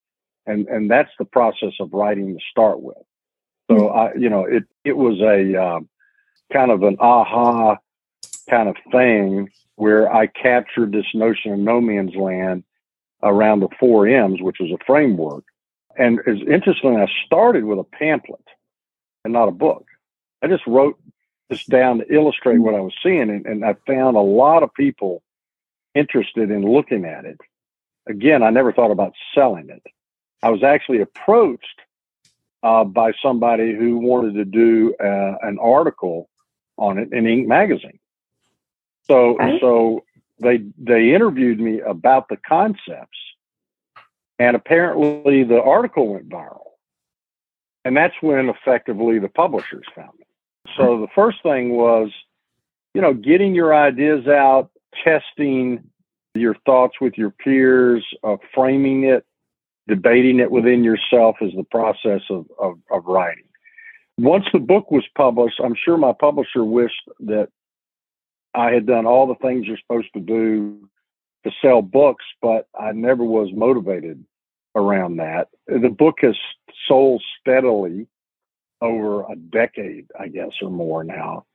And, 0.46 0.66
and 0.68 0.90
that's 0.90 1.10
the 1.18 1.26
process 1.26 1.72
of 1.80 1.92
writing 1.92 2.34
to 2.34 2.40
start 2.50 2.80
with. 2.80 2.96
So 3.70 3.88
I, 3.88 4.14
you 4.14 4.30
know, 4.30 4.44
it, 4.44 4.64
it 4.84 4.96
was 4.96 5.20
a, 5.20 5.62
um, 5.62 5.88
kind 6.52 6.70
of 6.70 6.82
an 6.82 6.96
aha 7.00 7.76
kind 8.48 8.68
of 8.68 8.76
thing 8.90 9.50
where 9.76 10.12
I 10.12 10.26
captured 10.26 10.92
this 10.92 11.06
notion 11.14 11.52
of 11.52 11.58
no 11.58 11.80
man's 11.80 12.14
land 12.14 12.64
around 13.22 13.60
the 13.60 13.68
four 13.78 14.06
M's, 14.06 14.40
which 14.40 14.56
was 14.60 14.70
a 14.70 14.84
framework. 14.84 15.44
And 15.96 16.20
it's 16.26 16.42
interesting, 16.48 16.96
I 16.96 17.06
started 17.26 17.64
with 17.64 17.78
a 17.78 17.84
pamphlet 17.84 18.46
and 19.24 19.32
not 19.32 19.48
a 19.48 19.52
book. 19.52 19.86
I 20.42 20.48
just 20.48 20.66
wrote 20.66 20.98
this 21.48 21.64
down 21.66 21.98
to 21.98 22.12
illustrate 22.12 22.58
what 22.58 22.74
I 22.74 22.80
was 22.80 22.94
seeing, 23.02 23.30
and, 23.30 23.46
and 23.46 23.64
I 23.64 23.76
found 23.86 24.16
a 24.16 24.20
lot 24.20 24.62
of 24.62 24.74
people 24.74 25.22
interested 25.94 26.50
in 26.50 26.62
looking 26.62 27.04
at 27.04 27.24
it. 27.24 27.38
Again, 28.08 28.42
I 28.42 28.50
never 28.50 28.72
thought 28.72 28.90
about 28.90 29.12
selling 29.34 29.68
it. 29.70 29.82
I 30.42 30.50
was 30.50 30.62
actually 30.62 31.00
approached 31.00 31.80
uh, 32.62 32.84
by 32.84 33.12
somebody 33.22 33.74
who 33.74 33.98
wanted 33.98 34.34
to 34.34 34.44
do 34.44 34.94
uh, 35.00 35.36
an 35.42 35.58
article 35.60 36.28
on 36.78 36.98
it 36.98 37.12
in 37.12 37.24
Inc. 37.24 37.46
magazine. 37.46 37.98
So 39.04 39.34
okay. 39.34 39.58
so 39.60 40.04
they 40.40 40.64
they 40.78 41.14
interviewed 41.14 41.60
me 41.60 41.80
about 41.80 42.28
the 42.28 42.36
concepts, 42.36 43.18
and 44.38 44.56
apparently 44.56 45.44
the 45.44 45.60
article 45.60 46.12
went 46.12 46.28
viral, 46.28 46.72
and 47.84 47.96
that's 47.96 48.14
when 48.20 48.48
effectively 48.48 49.18
the 49.18 49.28
publishers 49.28 49.84
found 49.94 50.18
me. 50.18 50.26
So 50.76 51.00
the 51.00 51.08
first 51.14 51.42
thing 51.42 51.70
was, 51.70 52.10
you 52.94 53.00
know, 53.00 53.12
getting 53.12 53.54
your 53.54 53.74
ideas 53.74 54.26
out, 54.26 54.70
testing 55.04 55.90
your 56.34 56.56
thoughts 56.66 56.94
with 57.00 57.14
your 57.16 57.30
peers, 57.30 58.04
uh, 58.24 58.36
framing 58.54 59.04
it, 59.04 59.24
debating 59.88 60.40
it 60.40 60.50
within 60.50 60.84
yourself 60.84 61.36
is 61.40 61.52
the 61.56 61.64
process 61.64 62.22
of, 62.30 62.46
of, 62.58 62.78
of 62.90 63.04
writing 63.06 63.44
once 64.18 64.44
the 64.52 64.58
book 64.58 64.90
was 64.90 65.04
published, 65.16 65.60
I'm 65.62 65.74
sure 65.84 65.96
my 65.96 66.12
publisher 66.12 66.64
wished 66.64 67.08
that 67.20 67.48
I 68.54 68.70
had 68.70 68.86
done 68.86 69.06
all 69.06 69.26
the 69.26 69.34
things 69.36 69.66
you're 69.66 69.78
supposed 69.78 70.12
to 70.14 70.20
do 70.20 70.88
to 71.44 71.50
sell 71.62 71.82
books, 71.82 72.24
but 72.40 72.68
I 72.78 72.92
never 72.92 73.24
was 73.24 73.48
motivated 73.52 74.24
around 74.76 75.16
that. 75.16 75.48
The 75.66 75.88
book 75.88 76.16
has 76.20 76.36
sold 76.86 77.22
steadily 77.40 78.06
over 78.80 79.22
a 79.22 79.36
decade, 79.36 80.06
I 80.18 80.28
guess, 80.28 80.50
or 80.60 80.70
more 80.70 81.04
now. 81.04 81.46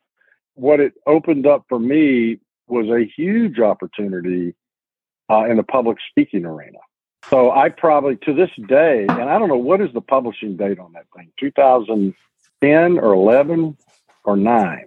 What 0.56 0.80
it 0.80 0.94
opened 1.06 1.46
up 1.46 1.66
for 1.70 1.80
me 1.80 2.40
was 2.68 2.88
a 2.88 3.10
huge 3.16 3.60
opportunity 3.60 4.56
uh, 5.30 5.46
in 5.46 5.58
the 5.58 5.64
public 5.64 5.98
speaking 6.10 6.46
arena. 6.46 6.80
So 7.30 7.52
I 7.52 7.70
probably 7.70 8.16
to 8.18 8.34
this 8.34 8.50
day, 8.68 9.02
and 9.02 9.30
I 9.30 9.38
don't 9.38 9.50
know 9.50 9.58
what 9.58 9.82
is 9.82 9.92
the 9.94 10.02
publishing 10.02 10.56
date 10.56 10.80
on 10.80 10.94
that 10.94 11.06
thing, 11.16 11.32
2010 11.40 13.00
or 13.00 13.14
11 13.14 13.78
or 14.24 14.38
9. 14.38 14.86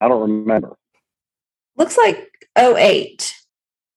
I 0.00 0.08
don't 0.08 0.20
remember. 0.20 0.76
Looks 1.76 1.96
like 1.96 2.30
08. 2.56 3.34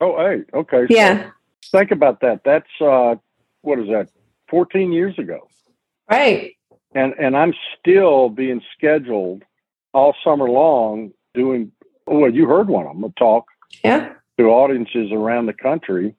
08. 0.01 0.46
Okay. 0.53 0.88
Yeah. 0.89 1.29
So 1.62 1.77
think 1.77 1.91
about 1.91 2.22
that. 2.22 2.41
That's, 2.43 2.69
uh, 2.81 3.15
what 3.62 3.79
is 3.79 3.88
that, 3.89 4.10
14 4.50 4.91
years 4.91 5.17
ago. 5.19 5.48
Right. 6.10 6.55
And, 6.96 7.13
and 7.19 7.38
I'm 7.38 7.53
still 7.77 8.29
being 8.29 8.62
scheduled 8.75 9.43
all 9.93 10.15
summer 10.24 10.50
long 10.50 11.12
doing, 11.36 11.72
well, 12.07 12.31
you 12.31 12.48
heard 12.48 12.69
one 12.69 12.88
of 12.88 12.93
them, 12.93 13.03
a 13.03 13.10
talk 13.19 13.46
yeah. 13.84 14.13
To 14.39 14.46
audiences 14.46 15.12
around 15.12 15.48
the 15.48 15.53
country 15.53 16.15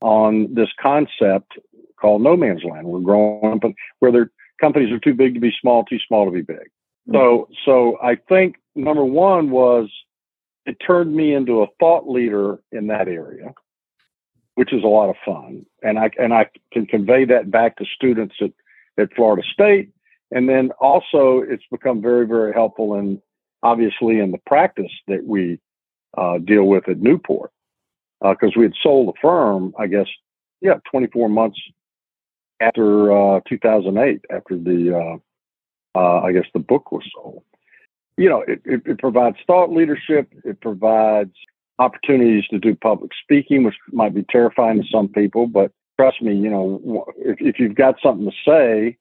on 0.00 0.52
this 0.54 0.68
concept 0.80 1.52
called 2.00 2.22
no 2.22 2.36
man's 2.36 2.64
land. 2.64 2.86
We're 2.86 3.00
growing 3.00 3.60
up 3.64 3.70
where 4.00 4.12
they're 4.12 4.30
companies 4.60 4.92
are 4.92 4.98
too 4.98 5.14
big 5.14 5.34
to 5.34 5.40
be 5.40 5.52
small, 5.60 5.84
too 5.84 5.98
small 6.06 6.24
to 6.24 6.30
be 6.30 6.42
big. 6.42 6.56
Mm-hmm. 7.08 7.14
So, 7.14 7.48
so 7.64 7.98
I 8.02 8.16
think 8.28 8.56
number 8.74 9.04
one 9.04 9.50
was 9.50 9.88
it 10.64 10.76
turned 10.84 11.14
me 11.14 11.34
into 11.34 11.62
a 11.62 11.66
thought 11.78 12.08
leader 12.08 12.58
in 12.72 12.88
that 12.88 13.08
area, 13.08 13.54
which 14.54 14.72
is 14.72 14.82
a 14.82 14.88
lot 14.88 15.10
of 15.10 15.16
fun. 15.24 15.64
And 15.82 15.98
I, 15.98 16.10
and 16.18 16.34
I 16.34 16.48
can 16.72 16.86
convey 16.86 17.24
that 17.26 17.50
back 17.50 17.76
to 17.76 17.84
students 17.84 18.34
at, 18.40 18.50
at 18.98 19.14
Florida 19.14 19.42
State. 19.52 19.90
And 20.32 20.48
then 20.48 20.70
also 20.80 21.42
it's 21.46 21.62
become 21.70 22.02
very, 22.02 22.26
very 22.26 22.52
helpful 22.52 22.94
in 22.94 23.22
obviously 23.62 24.18
in 24.18 24.32
the 24.32 24.40
practice 24.46 24.92
that 25.06 25.24
we 25.24 25.60
uh, 26.16 26.38
deal 26.38 26.64
with 26.64 26.88
at 26.88 26.98
Newport. 26.98 27.50
Because 28.20 28.52
uh, 28.56 28.58
we 28.60 28.64
had 28.64 28.74
sold 28.82 29.08
the 29.08 29.18
firm, 29.20 29.74
I 29.78 29.86
guess, 29.86 30.06
yeah, 30.60 30.78
24 30.90 31.28
months 31.28 31.58
after 32.60 33.12
uh, 33.36 33.40
2008, 33.48 34.24
after 34.30 34.56
the 34.56 34.96
uh, 34.96 35.16
uh, 35.98 36.20
I 36.20 36.32
guess 36.32 36.46
the 36.52 36.60
book 36.60 36.92
was 36.92 37.02
sold. 37.14 37.42
You 38.16 38.28
know, 38.28 38.40
it, 38.42 38.60
it, 38.64 38.82
it 38.86 38.98
provides 38.98 39.36
thought 39.46 39.72
leadership. 39.72 40.32
It 40.44 40.60
provides 40.60 41.32
opportunities 41.78 42.46
to 42.50 42.58
do 42.58 42.74
public 42.74 43.12
speaking, 43.22 43.64
which 43.64 43.74
might 43.92 44.14
be 44.14 44.24
terrifying 44.30 44.80
to 44.80 44.88
some 44.90 45.08
people. 45.08 45.46
But 45.46 45.72
trust 45.98 46.22
me, 46.22 46.34
you 46.34 46.50
know, 46.50 47.06
if, 47.16 47.36
if 47.40 47.58
you've 47.58 47.74
got 47.74 47.96
something 48.02 48.30
to 48.30 48.36
say, 48.46 48.96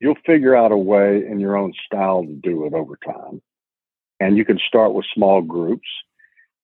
you'll 0.00 0.16
figure 0.26 0.56
out 0.56 0.72
a 0.72 0.76
way 0.76 1.24
in 1.26 1.40
your 1.40 1.56
own 1.56 1.72
style 1.86 2.22
to 2.22 2.32
do 2.32 2.66
it 2.66 2.74
over 2.74 2.98
time. 3.04 3.40
And 4.20 4.36
you 4.36 4.44
can 4.44 4.58
start 4.66 4.92
with 4.92 5.06
small 5.14 5.42
groups. 5.42 5.88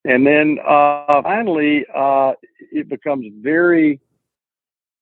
And 0.04 0.26
then 0.26 0.58
uh, 0.66 1.22
finally, 1.22 1.84
uh, 1.94 2.32
it 2.72 2.88
becomes 2.88 3.26
very, 3.40 4.00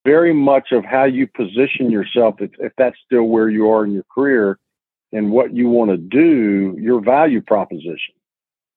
very 0.04 0.32
much 0.32 0.72
of 0.72 0.84
how 0.84 1.04
you 1.04 1.26
position 1.26 1.90
yourself, 1.90 2.36
if, 2.40 2.50
if 2.58 2.72
that's 2.76 2.96
still 3.06 3.24
where 3.24 3.48
you 3.48 3.70
are 3.70 3.84
in 3.84 3.92
your 3.92 4.06
career, 4.12 4.58
and 5.12 5.30
what 5.30 5.54
you 5.54 5.68
want 5.68 5.90
to 5.90 5.96
do, 5.96 6.76
your 6.80 7.00
value 7.00 7.40
proposition 7.40 8.14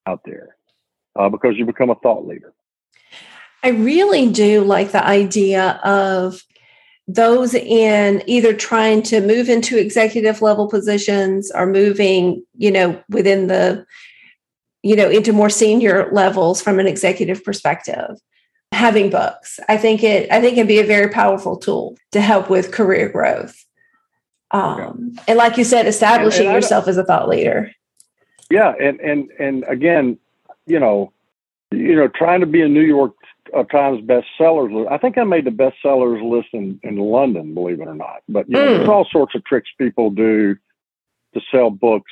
out 0.05 0.21
there, 0.25 0.55
uh, 1.17 1.29
because 1.29 1.55
you 1.57 1.65
become 1.65 1.89
a 1.89 1.95
thought 1.95 2.25
leader. 2.25 2.53
I 3.63 3.69
really 3.69 4.31
do 4.31 4.63
like 4.63 4.91
the 4.91 5.05
idea 5.05 5.79
of 5.83 6.41
those 7.07 7.53
in 7.53 8.23
either 8.27 8.53
trying 8.53 9.01
to 9.03 9.19
move 9.21 9.49
into 9.49 9.77
executive 9.77 10.41
level 10.41 10.69
positions 10.69 11.51
or 11.53 11.65
moving, 11.65 12.43
you 12.55 12.71
know, 12.71 13.01
within 13.09 13.47
the, 13.47 13.85
you 14.83 14.95
know, 14.95 15.09
into 15.09 15.33
more 15.33 15.49
senior 15.49 16.09
levels 16.11 16.61
from 16.61 16.79
an 16.79 16.87
executive 16.87 17.43
perspective. 17.43 18.17
Having 18.73 19.09
books, 19.09 19.59
I 19.67 19.77
think 19.77 20.01
it, 20.01 20.31
I 20.31 20.39
think 20.39 20.55
can 20.55 20.65
be 20.65 20.79
a 20.79 20.85
very 20.85 21.09
powerful 21.09 21.57
tool 21.57 21.97
to 22.13 22.21
help 22.21 22.49
with 22.49 22.71
career 22.71 23.09
growth. 23.09 23.65
Um, 24.51 25.13
and 25.27 25.37
like 25.37 25.57
you 25.57 25.65
said, 25.65 25.87
establishing 25.87 26.47
and, 26.47 26.55
and 26.55 26.63
yourself 26.63 26.87
as 26.87 26.97
a 26.97 27.03
thought 27.03 27.27
leader. 27.27 27.71
Yeah, 28.49 28.73
and 28.81 28.99
and 29.01 29.29
and 29.39 29.65
again, 29.67 30.17
you 30.67 30.79
know, 30.79 31.11
you 31.71 31.95
know, 31.95 32.07
trying 32.07 32.39
to 32.41 32.45
be 32.45 32.61
a 32.61 32.67
New 32.67 32.81
York 32.81 33.13
Times 33.71 34.01
bestsellers 34.01 34.73
list. 34.73 34.89
I 34.89 34.97
think 34.97 35.17
I 35.17 35.23
made 35.23 35.45
the 35.45 35.51
bestsellers 35.51 36.23
list 36.23 36.49
in, 36.53 36.79
in 36.83 36.97
London, 36.97 37.53
believe 37.53 37.81
it 37.81 37.87
or 37.87 37.95
not. 37.95 38.21
But 38.29 38.47
you 38.49 38.55
know, 38.55 38.65
mm. 38.65 38.77
there's 38.77 38.89
all 38.89 39.07
sorts 39.11 39.35
of 39.35 39.43
tricks 39.43 39.69
people 39.77 40.09
do 40.09 40.55
to 41.33 41.41
sell 41.51 41.69
books 41.69 42.11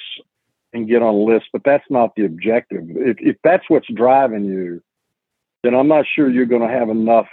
and 0.73 0.87
get 0.87 1.01
on 1.01 1.13
a 1.13 1.17
list, 1.17 1.47
but 1.51 1.63
that's 1.65 1.85
not 1.89 2.15
the 2.15 2.25
objective. 2.25 2.83
If, 2.89 3.17
if 3.19 3.37
that's 3.43 3.69
what's 3.69 3.87
driving 3.93 4.45
you, 4.45 4.81
then 5.63 5.75
I'm 5.75 5.87
not 5.87 6.05
sure 6.13 6.29
you're 6.29 6.45
going 6.45 6.61
to 6.61 6.73
have 6.73 6.89
enough 6.89 7.27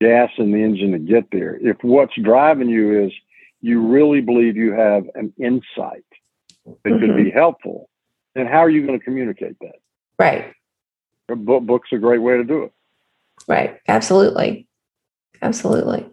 gas 0.00 0.30
in 0.38 0.52
the 0.52 0.62
engine 0.62 0.92
to 0.92 0.98
get 0.98 1.30
there. 1.32 1.58
If 1.60 1.76
what's 1.82 2.14
driving 2.22 2.68
you 2.68 3.04
is 3.04 3.12
you 3.60 3.86
really 3.86 4.20
believe 4.20 4.56
you 4.56 4.72
have 4.72 5.04
an 5.14 5.32
insight 5.38 6.04
that 6.64 6.82
mm-hmm. 6.84 7.00
could 7.00 7.16
be 7.16 7.24
mm-hmm. 7.24 7.38
helpful, 7.38 7.88
then 8.34 8.46
how 8.46 8.58
are 8.58 8.70
you 8.70 8.86
going 8.86 8.98
to 8.98 9.04
communicate 9.04 9.58
that? 9.60 9.76
Right. 10.18 10.52
A 11.28 11.36
book, 11.36 11.64
book's 11.64 11.88
a 11.92 11.98
great 11.98 12.22
way 12.22 12.36
to 12.36 12.44
do 12.44 12.64
it. 12.64 12.72
Right. 13.48 13.78
Absolutely. 13.88 14.66
Absolutely. 15.42 16.06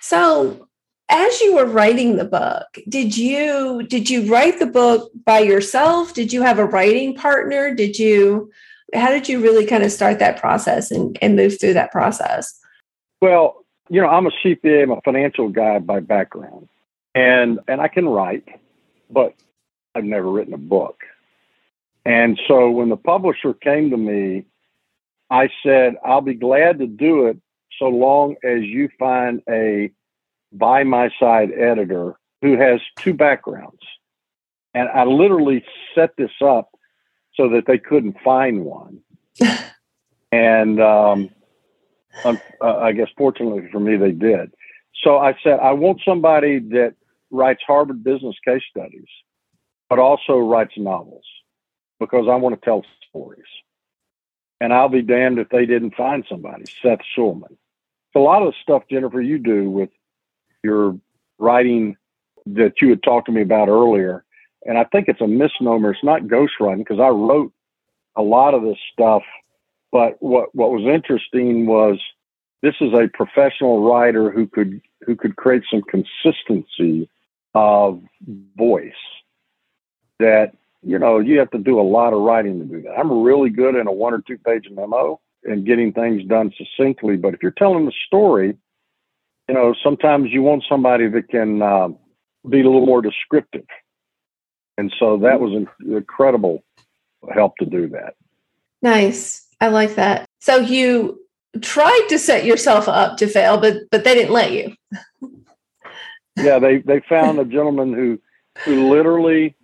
So 0.00 0.67
as 1.08 1.40
you 1.40 1.54
were 1.54 1.64
writing 1.64 2.16
the 2.16 2.24
book 2.24 2.66
did 2.88 3.16
you 3.16 3.82
did 3.84 4.10
you 4.10 4.30
write 4.30 4.58
the 4.58 4.66
book 4.66 5.10
by 5.24 5.40
yourself? 5.40 6.14
Did 6.14 6.32
you 6.32 6.42
have 6.42 6.58
a 6.58 6.64
writing 6.66 7.14
partner? 7.14 7.74
Did 7.74 7.98
you 7.98 8.50
how 8.94 9.10
did 9.10 9.28
you 9.28 9.40
really 9.40 9.66
kind 9.66 9.82
of 9.82 9.92
start 9.92 10.18
that 10.18 10.40
process 10.40 10.90
and, 10.90 11.18
and 11.20 11.36
move 11.36 11.60
through 11.60 11.74
that 11.74 11.92
process? 11.92 12.58
Well 13.20 13.64
you 13.90 14.02
know 14.02 14.08
i'm 14.08 14.26
a 14.26 14.30
cpa 14.44 14.82
i'm 14.82 14.90
a 14.90 15.00
financial 15.00 15.48
guy 15.48 15.78
by 15.78 15.98
background 15.98 16.68
and 17.18 17.58
and 17.68 17.80
I 17.80 17.88
can 17.88 18.08
write, 18.08 18.44
but 19.10 19.34
I've 19.94 20.04
never 20.04 20.30
written 20.30 20.54
a 20.54 20.58
book. 20.58 21.00
And 22.04 22.40
so 22.46 22.70
when 22.70 22.88
the 22.88 22.96
publisher 22.96 23.52
came 23.54 23.90
to 23.90 23.96
me, 23.96 24.44
I 25.30 25.50
said, 25.62 25.96
I'll 26.04 26.20
be 26.20 26.34
glad 26.34 26.78
to 26.78 26.86
do 26.86 27.26
it 27.26 27.38
so 27.78 27.86
long 27.86 28.36
as 28.42 28.62
you 28.62 28.88
find 28.98 29.42
a 29.48 29.90
by 30.52 30.84
my 30.84 31.10
side 31.20 31.50
editor 31.52 32.14
who 32.42 32.56
has 32.56 32.80
two 32.96 33.14
backgrounds. 33.14 33.82
And 34.74 34.88
I 34.88 35.04
literally 35.04 35.64
set 35.94 36.16
this 36.16 36.30
up 36.44 36.70
so 37.34 37.48
that 37.50 37.66
they 37.66 37.78
couldn't 37.78 38.16
find 38.24 38.64
one. 38.64 39.00
and 40.32 40.80
um, 40.80 41.30
uh, 42.24 42.36
I 42.60 42.92
guess 42.92 43.08
fortunately 43.16 43.68
for 43.70 43.80
me, 43.80 43.96
they 43.96 44.12
did. 44.12 44.52
So 45.02 45.18
I 45.18 45.36
said, 45.42 45.60
I 45.60 45.72
want 45.72 46.00
somebody 46.04 46.58
that 46.58 46.94
writes 47.30 47.62
Harvard 47.66 48.02
business 48.02 48.36
case 48.44 48.62
studies, 48.68 49.08
but 49.88 49.98
also 49.98 50.38
writes 50.38 50.74
novels 50.76 51.24
because 52.00 52.26
I 52.28 52.36
want 52.36 52.60
to 52.60 52.64
tell 52.64 52.84
stories. 53.08 53.46
And 54.60 54.72
I'll 54.72 54.88
be 54.88 55.02
damned 55.02 55.38
if 55.38 55.50
they 55.50 55.66
didn't 55.66 55.94
find 55.94 56.24
somebody, 56.28 56.64
Seth 56.82 57.00
Shulman. 57.16 57.56
So 58.12 58.20
a 58.20 58.24
lot 58.24 58.42
of 58.42 58.52
the 58.52 58.56
stuff, 58.62 58.84
Jennifer, 58.90 59.20
you 59.20 59.38
do 59.38 59.70
with 59.70 59.90
your 60.62 60.98
writing 61.38 61.96
that 62.46 62.80
you 62.80 62.90
had 62.90 63.02
talked 63.02 63.26
to 63.26 63.32
me 63.32 63.42
about 63.42 63.68
earlier, 63.68 64.24
and 64.64 64.78
I 64.78 64.84
think 64.84 65.08
it's 65.08 65.20
a 65.20 65.26
misnomer. 65.26 65.92
It's 65.92 66.04
not 66.04 66.22
ghostwriting 66.22 66.78
because 66.78 67.00
I 67.00 67.08
wrote 67.08 67.52
a 68.16 68.22
lot 68.22 68.54
of 68.54 68.62
this 68.62 68.78
stuff. 68.92 69.22
But 69.90 70.16
what, 70.20 70.54
what 70.54 70.70
was 70.70 70.84
interesting 70.84 71.66
was 71.66 71.98
this 72.62 72.74
is 72.80 72.92
a 72.92 73.08
professional 73.08 73.88
writer 73.88 74.30
who 74.30 74.46
could 74.46 74.80
who 75.06 75.16
could 75.16 75.36
create 75.36 75.62
some 75.70 75.82
consistency 75.82 77.08
of 77.54 78.02
voice 78.56 78.92
that 80.18 80.52
you 80.82 80.98
know 80.98 81.18
you 81.18 81.38
have 81.38 81.50
to 81.52 81.58
do 81.58 81.80
a 81.80 81.82
lot 81.82 82.12
of 82.12 82.20
writing 82.20 82.58
to 82.58 82.64
do 82.64 82.82
that. 82.82 82.98
I'm 82.98 83.22
really 83.22 83.50
good 83.50 83.76
in 83.76 83.86
a 83.86 83.92
one 83.92 84.12
or 84.12 84.20
two 84.20 84.38
page 84.38 84.66
memo 84.70 85.20
and 85.44 85.64
getting 85.64 85.92
things 85.92 86.24
done 86.24 86.52
succinctly. 86.58 87.16
But 87.16 87.34
if 87.34 87.42
you're 87.42 87.52
telling 87.52 87.86
a 87.86 87.92
story, 88.06 88.56
you 89.48 89.54
know 89.54 89.74
sometimes 89.82 90.30
you 90.30 90.42
want 90.42 90.64
somebody 90.68 91.08
that 91.08 91.28
can 91.28 91.62
uh, 91.62 91.88
be 92.48 92.60
a 92.60 92.64
little 92.64 92.86
more 92.86 93.02
descriptive, 93.02 93.66
and 94.76 94.92
so 94.98 95.18
that 95.18 95.40
was 95.40 95.52
an 95.54 95.68
incredible 95.94 96.62
help 97.34 97.56
to 97.56 97.66
do 97.66 97.88
that. 97.88 98.14
Nice, 98.82 99.46
I 99.60 99.68
like 99.68 99.94
that. 99.96 100.26
So 100.40 100.56
you 100.56 101.20
tried 101.60 102.06
to 102.08 102.18
set 102.18 102.44
yourself 102.44 102.88
up 102.88 103.16
to 103.18 103.26
fail, 103.26 103.58
but 103.58 103.82
but 103.90 104.04
they 104.04 104.14
didn't 104.14 104.32
let 104.32 104.52
you. 104.52 104.74
yeah, 106.36 106.58
they 106.58 106.78
they 106.78 107.00
found 107.08 107.38
a 107.38 107.44
gentleman 107.44 107.92
who 107.92 108.18
who 108.64 108.90
literally 108.90 109.56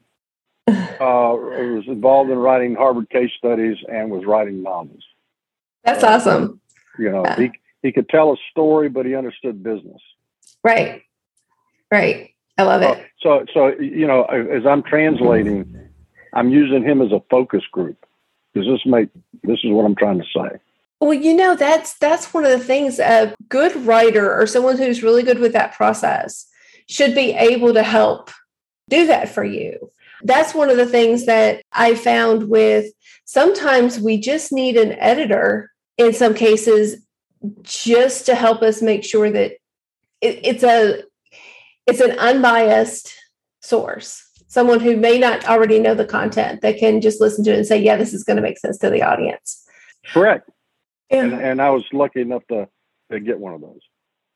uh, 0.66 0.72
was 1.00 1.84
involved 1.86 2.30
in 2.30 2.38
writing 2.38 2.74
Harvard 2.74 3.10
case 3.10 3.30
studies 3.36 3.76
and 3.88 4.10
was 4.10 4.24
writing 4.24 4.62
novels. 4.62 5.04
That's 5.84 6.02
uh, 6.02 6.08
awesome. 6.08 6.60
You 6.98 7.10
know, 7.10 7.24
yeah. 7.24 7.36
he 7.36 7.50
he 7.84 7.92
could 7.92 8.08
tell 8.08 8.32
a 8.32 8.36
story, 8.50 8.88
but 8.88 9.04
he 9.04 9.14
understood 9.14 9.62
business. 9.62 10.00
Right. 10.64 11.02
Right. 11.92 12.30
I 12.56 12.62
love 12.62 12.80
it. 12.80 13.06
So, 13.20 13.44
so, 13.52 13.74
so 13.76 13.80
you 13.80 14.06
know, 14.06 14.24
as 14.24 14.64
I'm 14.66 14.82
translating, 14.82 15.90
I'm 16.32 16.48
using 16.48 16.82
him 16.82 17.02
as 17.02 17.12
a 17.12 17.20
focus 17.30 17.62
group. 17.70 17.98
Does 18.54 18.64
this 18.64 18.80
make 18.86 19.10
this 19.42 19.58
is 19.62 19.70
what 19.70 19.84
I'm 19.84 19.94
trying 19.94 20.18
to 20.18 20.24
say? 20.34 20.58
Well, 20.98 21.12
you 21.12 21.36
know, 21.36 21.54
that's 21.56 21.98
that's 21.98 22.32
one 22.32 22.44
of 22.44 22.52
the 22.52 22.64
things 22.64 22.98
a 22.98 23.34
good 23.50 23.76
writer 23.84 24.34
or 24.34 24.46
someone 24.46 24.78
who's 24.78 25.02
really 25.02 25.22
good 25.22 25.38
with 25.38 25.52
that 25.52 25.74
process 25.74 26.46
should 26.88 27.14
be 27.14 27.32
able 27.32 27.74
to 27.74 27.82
help 27.82 28.30
do 28.88 29.06
that 29.08 29.28
for 29.28 29.44
you. 29.44 29.90
That's 30.22 30.54
one 30.54 30.70
of 30.70 30.78
the 30.78 30.86
things 30.86 31.26
that 31.26 31.62
I 31.72 31.96
found 31.96 32.48
with 32.48 32.86
sometimes 33.26 34.00
we 34.00 34.18
just 34.18 34.52
need 34.52 34.76
an 34.76 34.92
editor 34.92 35.70
in 35.98 36.14
some 36.14 36.32
cases 36.32 37.03
just 37.62 38.26
to 38.26 38.34
help 38.34 38.62
us 38.62 38.82
make 38.82 39.04
sure 39.04 39.30
that 39.30 39.52
it, 40.20 40.40
it's 40.42 40.62
a 40.62 41.02
it's 41.86 42.00
an 42.00 42.12
unbiased 42.18 43.14
source. 43.60 44.22
Someone 44.48 44.80
who 44.80 44.96
may 44.96 45.18
not 45.18 45.46
already 45.46 45.78
know 45.78 45.94
the 45.94 46.06
content 46.06 46.62
that 46.62 46.78
can 46.78 47.00
just 47.00 47.20
listen 47.20 47.44
to 47.44 47.52
it 47.52 47.56
and 47.56 47.66
say 47.66 47.80
yeah 47.80 47.96
this 47.96 48.14
is 48.14 48.24
going 48.24 48.36
to 48.36 48.42
make 48.42 48.58
sense 48.58 48.78
to 48.78 48.90
the 48.90 49.02
audience. 49.02 49.66
Correct. 50.06 50.50
Yeah. 51.10 51.24
and, 51.24 51.32
and 51.34 51.62
i 51.62 51.70
was 51.70 51.84
lucky 51.92 52.22
enough 52.22 52.42
to, 52.48 52.66
to 53.12 53.20
get 53.20 53.38
one 53.38 53.54
of 53.54 53.60
those. 53.60 53.80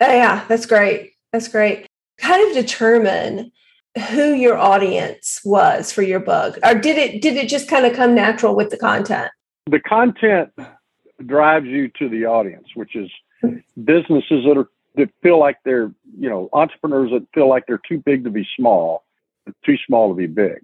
Oh, 0.01 0.13
yeah 0.13 0.45
that's 0.49 0.67
great. 0.67 1.13
That's 1.33 1.49
great. 1.49 1.87
Kind 2.19 2.47
of 2.49 2.55
determine 2.55 3.53
who 4.11 4.33
your 4.33 4.57
audience 4.57 5.41
was 5.45 5.93
for 5.93 6.03
your 6.03 6.21
book 6.21 6.59
or 6.65 6.75
did 6.75 6.99
it 6.99 7.23
did 7.23 7.37
it 7.37 7.49
just 7.49 7.69
kind 7.69 7.87
of 7.87 7.95
come 7.95 8.15
natural 8.15 8.55
with 8.55 8.71
the 8.71 8.77
content? 8.77 9.31
The 9.71 9.81
content 9.81 10.51
drives 11.27 11.67
you 11.67 11.89
to 11.89 12.09
the 12.09 12.25
audience 12.25 12.69
which 12.75 12.95
is 12.95 13.11
businesses 13.85 14.45
that 14.45 14.57
are 14.57 14.69
that 14.95 15.11
feel 15.23 15.39
like 15.39 15.59
they're 15.65 15.93
you 16.19 16.29
know 16.29 16.49
entrepreneurs 16.53 17.11
that 17.11 17.27
feel 17.35 17.49
like 17.49 17.65
they're 17.67 17.81
too 17.89 17.99
big 17.99 18.25
to 18.25 18.31
be 18.31 18.47
small 18.57 19.05
too 19.65 19.77
small 19.87 20.09
to 20.09 20.15
be 20.15 20.27
big 20.27 20.63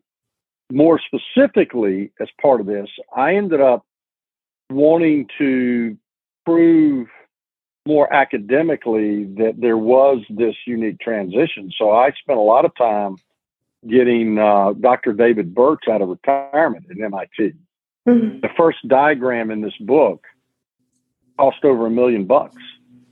more 0.72 1.00
specifically 1.00 2.12
as 2.20 2.28
part 2.40 2.60
of 2.60 2.66
this 2.66 2.88
i 3.16 3.34
ended 3.34 3.60
up 3.60 3.84
wanting 4.70 5.28
to 5.38 5.96
prove 6.44 7.08
more 7.86 8.12
academically 8.12 9.24
that 9.24 9.54
there 9.58 9.76
was 9.76 10.22
this 10.30 10.54
unique 10.66 10.98
transition. 11.00 11.70
So 11.76 11.90
I 11.90 12.12
spent 12.12 12.38
a 12.38 12.42
lot 12.42 12.64
of 12.64 12.74
time 12.76 13.16
getting 13.88 14.38
uh, 14.38 14.72
Dr. 14.72 15.12
David 15.12 15.54
Birch 15.54 15.84
out 15.90 16.00
of 16.00 16.08
retirement 16.08 16.86
at 16.90 16.98
MIT. 16.98 17.54
Mm-hmm. 18.08 18.40
The 18.40 18.48
first 18.56 18.78
diagram 18.88 19.50
in 19.50 19.60
this 19.60 19.76
book 19.80 20.24
cost 21.38 21.64
over 21.64 21.86
a 21.86 21.90
million 21.90 22.26
bucks, 22.26 22.62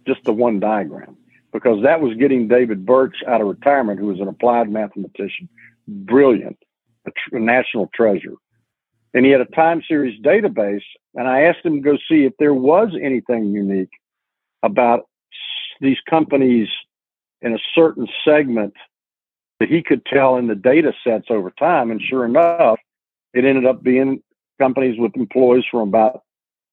just 0.07 0.23
the 0.25 0.33
one 0.33 0.61
diagram, 0.61 1.17
because 1.53 1.83
that 1.83 2.01
was 2.01 2.17
getting 2.17 2.49
David 2.49 2.85
Birch 2.87 3.17
out 3.27 3.41
of 3.41 3.47
retirement, 3.47 3.99
who 3.99 4.07
was 4.07 4.21
an 4.21 4.29
applied 4.29 4.71
mathematician, 4.71 5.49
brilliant, 5.87 6.59
a, 7.07 7.11
tr- 7.11 7.37
a 7.37 7.41
national 7.41 7.89
treasure. 7.95 8.35
And 9.15 9.27
he 9.27 9.33
had 9.33 9.41
a 9.41 9.47
time 9.47 9.83
series 9.87 10.21
database, 10.23 10.83
and 11.15 11.29
I 11.29 11.43
asked 11.43 11.65
him 11.65 11.75
to 11.75 11.81
go 11.81 11.97
see 12.09 12.25
if 12.25 12.33
there 12.39 12.55
was 12.55 12.91
anything 13.01 13.47
unique 13.47 13.91
about 14.63 15.09
these 15.81 15.99
companies 16.09 16.69
in 17.43 17.53
a 17.53 17.59
certain 17.75 18.07
segment 18.25 18.75
that 19.61 19.69
he 19.69 19.83
could 19.83 20.05
tell 20.07 20.37
in 20.37 20.47
the 20.47 20.55
data 20.55 20.93
sets 21.05 21.27
over 21.29 21.51
time. 21.51 21.91
And 21.91 22.01
sure 22.01 22.25
enough, 22.25 22.79
it 23.35 23.45
ended 23.45 23.67
up 23.67 23.83
being 23.83 24.23
companies 24.59 24.99
with 24.99 25.17
employees 25.17 25.65
from 25.71 25.89
about 25.89 26.23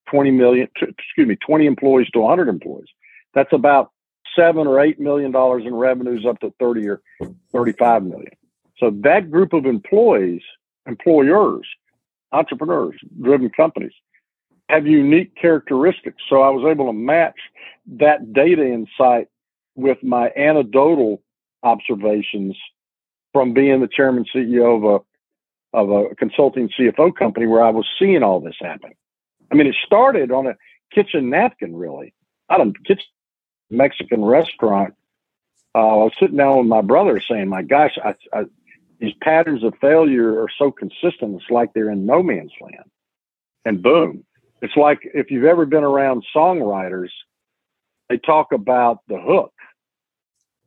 20 0.10 0.32
million, 0.32 0.68
excuse 0.76 1.28
me, 1.28 1.36
20 1.36 1.66
employees 1.66 2.10
to 2.12 2.20
100 2.20 2.50
employees. 2.50 2.88
That's 3.34 3.54
about 3.54 3.92
seven 4.36 4.68
or 4.68 4.80
eight 4.80 5.00
million 5.00 5.32
dollars 5.32 5.64
in 5.66 5.74
revenues 5.74 6.26
up 6.28 6.40
to 6.40 6.54
30 6.60 6.88
or 6.88 7.02
35 7.52 8.04
million. 8.04 8.32
So 8.78 8.92
that 9.04 9.30
group 9.30 9.54
of 9.54 9.66
employees, 9.66 10.42
employers, 10.86 11.68
entrepreneurs, 12.32 12.96
driven 13.22 13.50
companies 13.50 13.94
have 14.70 14.86
unique 14.86 15.36
characteristics. 15.36 16.22
So 16.30 16.42
I 16.42 16.50
was 16.50 16.66
able 16.70 16.86
to 16.88 16.94
match 16.94 17.40
that 17.98 18.34
data 18.34 18.66
insight 18.66 19.28
with 19.76 19.98
my 20.04 20.32
anecdotal 20.38 21.22
observations 21.64 22.56
from 23.34 23.54
being 23.54 23.82
the 23.82 23.88
chairman 23.88 24.26
CEO 24.34 24.78
of 24.78 24.84
a 24.84 25.06
of 25.72 25.92
a 25.92 26.16
consulting 26.16 26.68
CFO 26.70 27.16
company 27.16 27.46
where 27.46 27.64
I 27.64 27.70
was 27.70 27.86
seeing 28.00 28.24
all 28.24 28.40
this 28.40 28.56
happen. 28.60 28.92
I 29.52 29.56
mean, 29.56 29.68
it 29.68 29.76
started 29.86 30.32
on 30.32 30.48
a 30.48 30.56
kitchen 30.94 31.30
napkin, 31.30 31.76
really, 31.76 32.14
not 32.50 32.62
a 32.62 32.74
kitchen 32.86 33.06
Mexican 33.70 34.24
restaurant. 34.24 34.94
Uh, 35.76 35.80
I 35.80 35.96
was 35.96 36.14
sitting 36.20 36.38
down 36.38 36.58
with 36.58 36.68
my 36.68 36.82
brother 36.82 37.20
saying, 37.20 37.48
"My 37.48 37.62
gosh, 37.62 37.98
I, 38.04 38.16
I, 38.34 38.46
these 39.00 39.14
patterns 39.22 39.64
of 39.64 39.74
failure 39.80 40.42
are 40.42 40.50
so 40.58 40.72
consistent. 40.72 41.42
It's 41.42 41.50
like 41.50 41.74
they're 41.74 41.92
in 41.92 42.06
no 42.06 42.24
man's 42.24 42.54
land." 42.60 42.90
And 43.66 43.82
boom, 43.84 44.24
it's 44.62 44.76
like 44.76 45.00
if 45.14 45.32
you've 45.32 45.46
ever 45.46 45.66
been 45.66 45.84
around 45.84 46.26
songwriters, 46.36 47.10
they 48.10 48.18
talk 48.18 48.52
about 48.52 49.00
the 49.08 49.20
hook. 49.20 49.54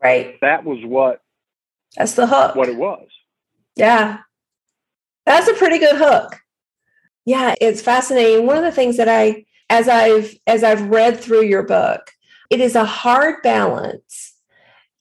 Right. 0.02 0.38
That 0.40 0.64
was 0.64 0.78
what. 0.84 1.20
That's 1.96 2.14
the 2.14 2.26
hook. 2.26 2.56
What 2.56 2.68
it 2.68 2.76
was. 2.76 3.06
Yeah. 3.76 4.18
That's 5.26 5.48
a 5.48 5.54
pretty 5.54 5.78
good 5.78 5.96
hook. 5.96 6.41
Yeah, 7.24 7.54
it's 7.60 7.82
fascinating. 7.82 8.46
One 8.46 8.56
of 8.56 8.64
the 8.64 8.72
things 8.72 8.96
that 8.96 9.08
I 9.08 9.44
as 9.70 9.88
I've 9.88 10.34
as 10.46 10.62
I've 10.64 10.88
read 10.88 11.18
through 11.18 11.44
your 11.44 11.62
book, 11.62 12.10
it 12.50 12.60
is 12.60 12.74
a 12.74 12.84
hard 12.84 13.42
balance 13.42 14.34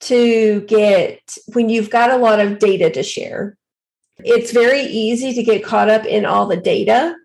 to 0.01 0.61
get 0.61 1.37
when 1.53 1.69
you've 1.69 1.89
got 1.89 2.11
a 2.11 2.17
lot 2.17 2.39
of 2.39 2.59
data 2.59 2.89
to 2.89 3.03
share. 3.03 3.57
It's 4.19 4.51
very 4.51 4.81
easy 4.81 5.33
to 5.33 5.43
get 5.43 5.63
caught 5.63 5.89
up 5.89 6.05
in 6.05 6.25
all 6.25 6.47
the 6.47 6.57
data 6.57 7.15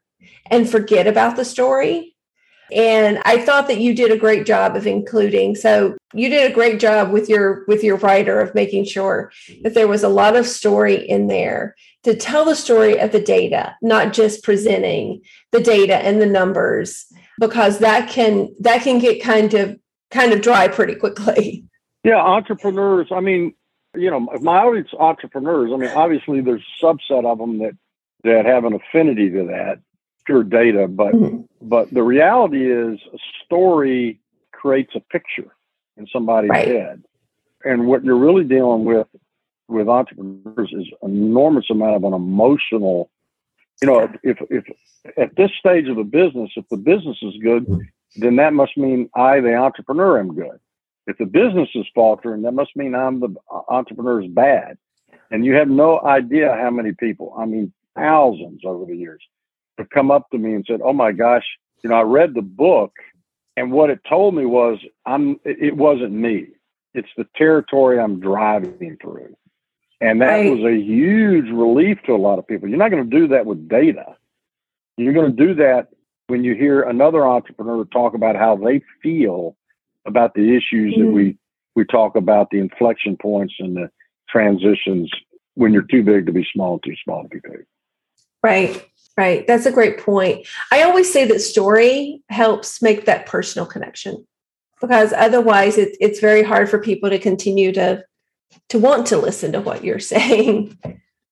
and 0.50 0.68
forget 0.68 1.06
about 1.06 1.36
the 1.36 1.44
story. 1.44 2.15
And 2.72 3.20
I 3.24 3.38
thought 3.38 3.68
that 3.68 3.80
you 3.80 3.94
did 3.94 4.10
a 4.10 4.16
great 4.16 4.46
job 4.46 4.76
of 4.76 4.86
including. 4.86 5.54
So 5.54 5.96
you 6.14 6.28
did 6.28 6.50
a 6.50 6.54
great 6.54 6.80
job 6.80 7.12
with 7.12 7.28
your 7.28 7.64
with 7.68 7.84
your 7.84 7.96
writer 7.96 8.40
of 8.40 8.54
making 8.54 8.84
sure 8.84 9.30
mm-hmm. 9.48 9.62
that 9.62 9.74
there 9.74 9.88
was 9.88 10.02
a 10.02 10.08
lot 10.08 10.36
of 10.36 10.46
story 10.46 10.96
in 10.96 11.28
there 11.28 11.76
to 12.02 12.14
tell 12.14 12.44
the 12.44 12.54
story 12.54 12.98
of 12.98 13.12
the 13.12 13.20
data, 13.20 13.76
not 13.82 14.12
just 14.12 14.42
presenting 14.42 15.22
the 15.52 15.60
data 15.60 15.96
and 15.96 16.20
the 16.20 16.26
numbers, 16.26 17.06
because 17.38 17.78
that 17.78 18.08
can 18.08 18.54
that 18.60 18.82
can 18.82 18.98
get 18.98 19.22
kind 19.22 19.54
of 19.54 19.78
kind 20.10 20.32
of 20.32 20.40
dry 20.40 20.68
pretty 20.68 20.94
quickly. 20.94 21.64
Yeah, 22.04 22.20
entrepreneurs. 22.20 23.08
I 23.10 23.18
mean, 23.18 23.52
you 23.96 24.12
know, 24.12 24.20
my 24.20 24.58
audience 24.58 24.90
entrepreneurs. 24.96 25.72
I 25.74 25.76
mean, 25.76 25.90
obviously 25.90 26.40
there's 26.40 26.62
a 26.80 26.84
subset 26.84 27.24
of 27.26 27.38
them 27.38 27.58
that 27.58 27.72
that 28.22 28.46
have 28.46 28.64
an 28.64 28.74
affinity 28.74 29.28
to 29.30 29.46
that 29.46 29.80
pure 30.26 30.42
data, 30.42 30.88
but 30.88 31.14
mm-hmm. 31.14 31.42
but 31.62 31.90
the 31.92 32.02
reality 32.02 32.70
is 32.70 32.98
a 33.14 33.18
story 33.44 34.20
creates 34.52 34.94
a 34.94 35.00
picture 35.00 35.54
in 35.96 36.06
somebody's 36.12 36.50
right. 36.50 36.68
head, 36.68 37.04
and 37.64 37.86
what 37.86 38.04
you're 38.04 38.16
really 38.16 38.44
dealing 38.44 38.84
with 38.84 39.06
with 39.68 39.88
entrepreneurs 39.88 40.72
is 40.72 40.86
an 41.02 41.10
enormous 41.10 41.66
amount 41.70 41.96
of 41.96 42.04
an 42.04 42.12
emotional. 42.12 43.10
You 43.82 43.88
know, 43.88 44.08
if, 44.22 44.38
if 44.48 44.64
at 45.18 45.36
this 45.36 45.50
stage 45.58 45.88
of 45.88 45.98
a 45.98 46.04
business, 46.04 46.50
if 46.56 46.66
the 46.70 46.78
business 46.78 47.18
is 47.22 47.34
good, 47.42 47.66
mm-hmm. 47.66 47.80
then 48.16 48.36
that 48.36 48.52
must 48.52 48.76
mean 48.76 49.10
I, 49.14 49.40
the 49.40 49.54
entrepreneur, 49.54 50.18
am 50.18 50.34
good. 50.34 50.58
If 51.06 51.18
the 51.18 51.26
business 51.26 51.68
is 51.74 51.86
faltering, 51.94 52.42
that 52.42 52.52
must 52.52 52.74
mean 52.74 52.94
I'm 52.94 53.20
the 53.20 53.34
entrepreneur 53.68 54.22
is 54.22 54.30
bad. 54.30 54.78
And 55.30 55.44
you 55.44 55.54
have 55.54 55.68
no 55.68 56.00
idea 56.00 56.52
how 56.54 56.70
many 56.70 56.92
people, 56.92 57.34
I 57.38 57.46
mean, 57.46 57.72
thousands 57.94 58.62
over 58.64 58.84
the 58.84 58.96
years, 58.96 59.22
have 59.78 59.90
come 59.90 60.10
up 60.10 60.30
to 60.30 60.38
me 60.38 60.54
and 60.54 60.64
said, 60.66 60.80
"Oh 60.82 60.92
my 60.92 61.12
gosh, 61.12 61.44
you 61.82 61.90
know, 61.90 61.96
I 61.96 62.02
read 62.02 62.34
the 62.34 62.42
book, 62.42 62.92
and 63.56 63.72
what 63.72 63.90
it 63.90 64.00
told 64.08 64.34
me 64.34 64.46
was 64.46 64.78
I'm 65.04 65.38
it 65.44 65.76
wasn't 65.76 66.12
me. 66.12 66.48
It's 66.94 67.08
the 67.16 67.26
territory 67.36 67.98
I'm 67.98 68.20
driving 68.20 68.96
through." 69.00 69.36
And 70.00 70.20
that 70.20 70.26
right. 70.26 70.50
was 70.50 70.60
a 70.60 70.76
huge 70.76 71.46
relief 71.46 71.98
to 72.04 72.12
a 72.12 72.18
lot 72.18 72.38
of 72.38 72.46
people. 72.46 72.68
You're 72.68 72.78
not 72.78 72.90
going 72.90 73.08
to 73.08 73.18
do 73.18 73.28
that 73.28 73.46
with 73.46 73.66
data. 73.68 74.16
You're 74.98 75.14
going 75.14 75.34
to 75.34 75.46
do 75.46 75.54
that 75.54 75.88
when 76.26 76.44
you 76.44 76.54
hear 76.54 76.82
another 76.82 77.26
entrepreneur 77.26 77.84
talk 77.86 78.14
about 78.14 78.36
how 78.36 78.56
they 78.56 78.82
feel 79.02 79.56
about 80.06 80.34
the 80.34 80.54
issues 80.54 80.94
mm-hmm. 80.94 81.06
that 81.06 81.12
we 81.12 81.38
we 81.74 81.84
talk 81.84 82.16
about 82.16 82.50
the 82.50 82.58
inflection 82.58 83.16
points 83.16 83.54
and 83.58 83.76
the 83.76 83.90
transitions 84.28 85.10
when 85.54 85.72
you're 85.72 85.82
too 85.82 86.02
big 86.02 86.26
to 86.26 86.32
be 86.32 86.46
small, 86.52 86.78
too 86.78 86.94
small 87.04 87.22
to 87.22 87.28
be 87.28 87.40
big. 87.42 87.66
Right. 88.42 88.88
Right. 89.16 89.46
That's 89.46 89.64
a 89.64 89.72
great 89.72 89.98
point. 89.98 90.46
I 90.70 90.82
always 90.82 91.10
say 91.10 91.24
that 91.24 91.40
story 91.40 92.22
helps 92.28 92.82
make 92.82 93.06
that 93.06 93.24
personal 93.24 93.66
connection 93.66 94.26
because 94.80 95.12
otherwise 95.14 95.78
it, 95.78 95.96
it's 96.00 96.20
very 96.20 96.42
hard 96.42 96.68
for 96.68 96.78
people 96.78 97.08
to 97.08 97.18
continue 97.18 97.72
to 97.72 98.04
to 98.68 98.78
want 98.78 99.06
to 99.06 99.16
listen 99.16 99.52
to 99.52 99.60
what 99.60 99.84
you're 99.84 99.98
saying. 100.14 100.78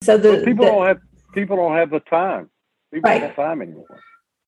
So 0.03 0.17
the 0.17 0.31
well, 0.31 0.45
people 0.45 0.65
the, 0.65 0.71
don't 0.71 0.87
have 0.87 0.99
people 1.33 1.57
don't 1.57 1.77
have 1.77 1.91
the 1.91 2.01
time. 2.01 2.51
People 2.93 3.11
right. 3.11 3.19
don't 3.21 3.29
have 3.29 3.37
time 3.37 3.63
anymore. 3.63 4.01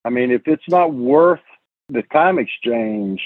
I 0.05 0.11
mean, 0.11 0.31
if 0.31 0.43
it's 0.47 0.69
not 0.69 0.95
worth 0.95 1.41
the 1.89 2.03
time 2.13 2.39
exchange, 2.39 3.21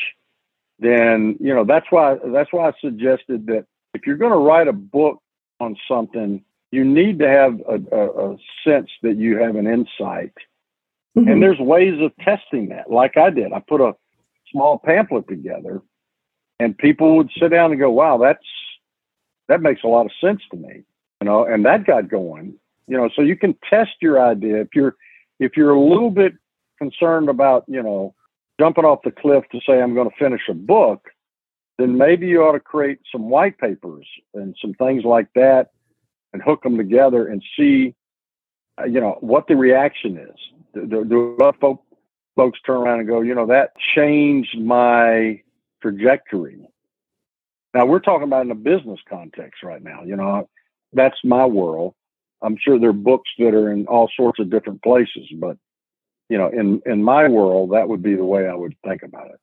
then 0.78 1.36
you 1.40 1.54
know 1.54 1.64
that's 1.64 1.86
why 1.90 2.16
that's 2.32 2.52
why 2.52 2.68
I 2.68 2.72
suggested 2.80 3.46
that 3.46 3.66
if 3.94 4.06
you're 4.06 4.16
going 4.16 4.32
to 4.32 4.38
write 4.38 4.66
a 4.66 4.72
book 4.72 5.20
on 5.60 5.76
something, 5.86 6.42
you 6.70 6.84
need 6.84 7.18
to 7.18 7.28
have 7.28 7.60
a, 7.68 7.96
a, 7.96 8.32
a 8.32 8.36
sense 8.64 8.90
that 9.02 9.16
you 9.16 9.38
have 9.38 9.56
an 9.56 9.66
insight. 9.66 10.32
Mm-hmm. 11.16 11.28
And 11.28 11.42
there's 11.42 11.58
ways 11.58 12.00
of 12.00 12.16
testing 12.24 12.68
that, 12.68 12.90
like 12.90 13.16
I 13.16 13.30
did. 13.30 13.52
I 13.52 13.60
put 13.60 13.80
a 13.80 13.94
small 14.52 14.78
pamphlet 14.78 15.26
together, 15.28 15.82
and 16.60 16.78
people 16.78 17.16
would 17.16 17.30
sit 17.38 17.48
down 17.48 17.72
and 17.72 17.80
go, 17.80 17.90
"Wow, 17.90 18.18
that's 18.18 18.44
that 19.48 19.60
makes 19.60 19.82
a 19.82 19.88
lot 19.88 20.06
of 20.06 20.12
sense 20.20 20.40
to 20.52 20.56
me," 20.56 20.84
you 21.20 21.24
know, 21.24 21.44
and 21.44 21.64
that 21.64 21.84
got 21.84 22.08
going. 22.08 22.54
You 22.86 22.96
know, 22.96 23.10
so 23.14 23.22
you 23.22 23.36
can 23.36 23.56
test 23.68 23.90
your 24.00 24.24
idea 24.24 24.60
if 24.60 24.68
you're 24.74 24.94
if 25.40 25.56
you're 25.56 25.70
a 25.70 25.80
little 25.80 26.10
bit 26.10 26.34
concerned 26.78 27.28
about, 27.28 27.64
you 27.66 27.82
know, 27.82 28.14
jumping 28.60 28.84
off 28.84 29.00
the 29.02 29.10
cliff 29.10 29.44
to 29.50 29.60
say 29.66 29.80
I'm 29.80 29.94
going 29.94 30.08
to 30.08 30.16
finish 30.16 30.42
a 30.48 30.54
book, 30.54 31.08
then 31.78 31.96
maybe 31.96 32.26
you 32.26 32.42
ought 32.42 32.52
to 32.52 32.60
create 32.60 32.98
some 33.10 33.30
white 33.30 33.58
papers 33.58 34.06
and 34.34 34.54
some 34.60 34.74
things 34.74 35.02
like 35.04 35.28
that 35.34 35.70
and 36.32 36.42
hook 36.42 36.62
them 36.62 36.76
together 36.76 37.26
and 37.26 37.42
see, 37.56 37.94
uh, 38.80 38.84
you 38.84 39.00
know, 39.00 39.18
what 39.20 39.46
the 39.48 39.56
reaction 39.56 40.16
is. 40.16 40.36
Do, 40.74 40.86
do, 40.86 41.04
do 41.04 41.82
folks 42.36 42.60
turn 42.64 42.76
around 42.76 43.00
and 43.00 43.08
go, 43.08 43.20
you 43.20 43.34
know, 43.34 43.46
that 43.46 43.72
changed 43.94 44.58
my 44.58 45.42
trajectory? 45.82 46.58
Now 47.74 47.86
we're 47.86 48.00
talking 48.00 48.24
about 48.24 48.44
in 48.44 48.50
a 48.50 48.56
business 48.56 49.00
context 49.08 49.62
right 49.62 49.82
now. 49.82 50.02
You 50.04 50.16
know, 50.16 50.48
that's 50.92 51.18
my 51.24 51.44
world. 51.44 51.94
I'm 52.42 52.56
sure 52.58 52.78
there 52.78 52.90
are 52.90 52.94
books 52.94 53.28
that 53.38 53.54
are 53.54 53.72
in 53.72 53.86
all 53.86 54.10
sorts 54.16 54.40
of 54.40 54.50
different 54.50 54.82
places, 54.82 55.28
but 55.38 55.56
you 56.28 56.38
know, 56.38 56.48
in 56.48 56.80
in 56.86 57.02
my 57.02 57.28
world, 57.28 57.72
that 57.72 57.88
would 57.88 58.02
be 58.02 58.14
the 58.14 58.24
way 58.24 58.48
I 58.48 58.54
would 58.54 58.74
think 58.86 59.02
about 59.02 59.26
it. 59.26 59.40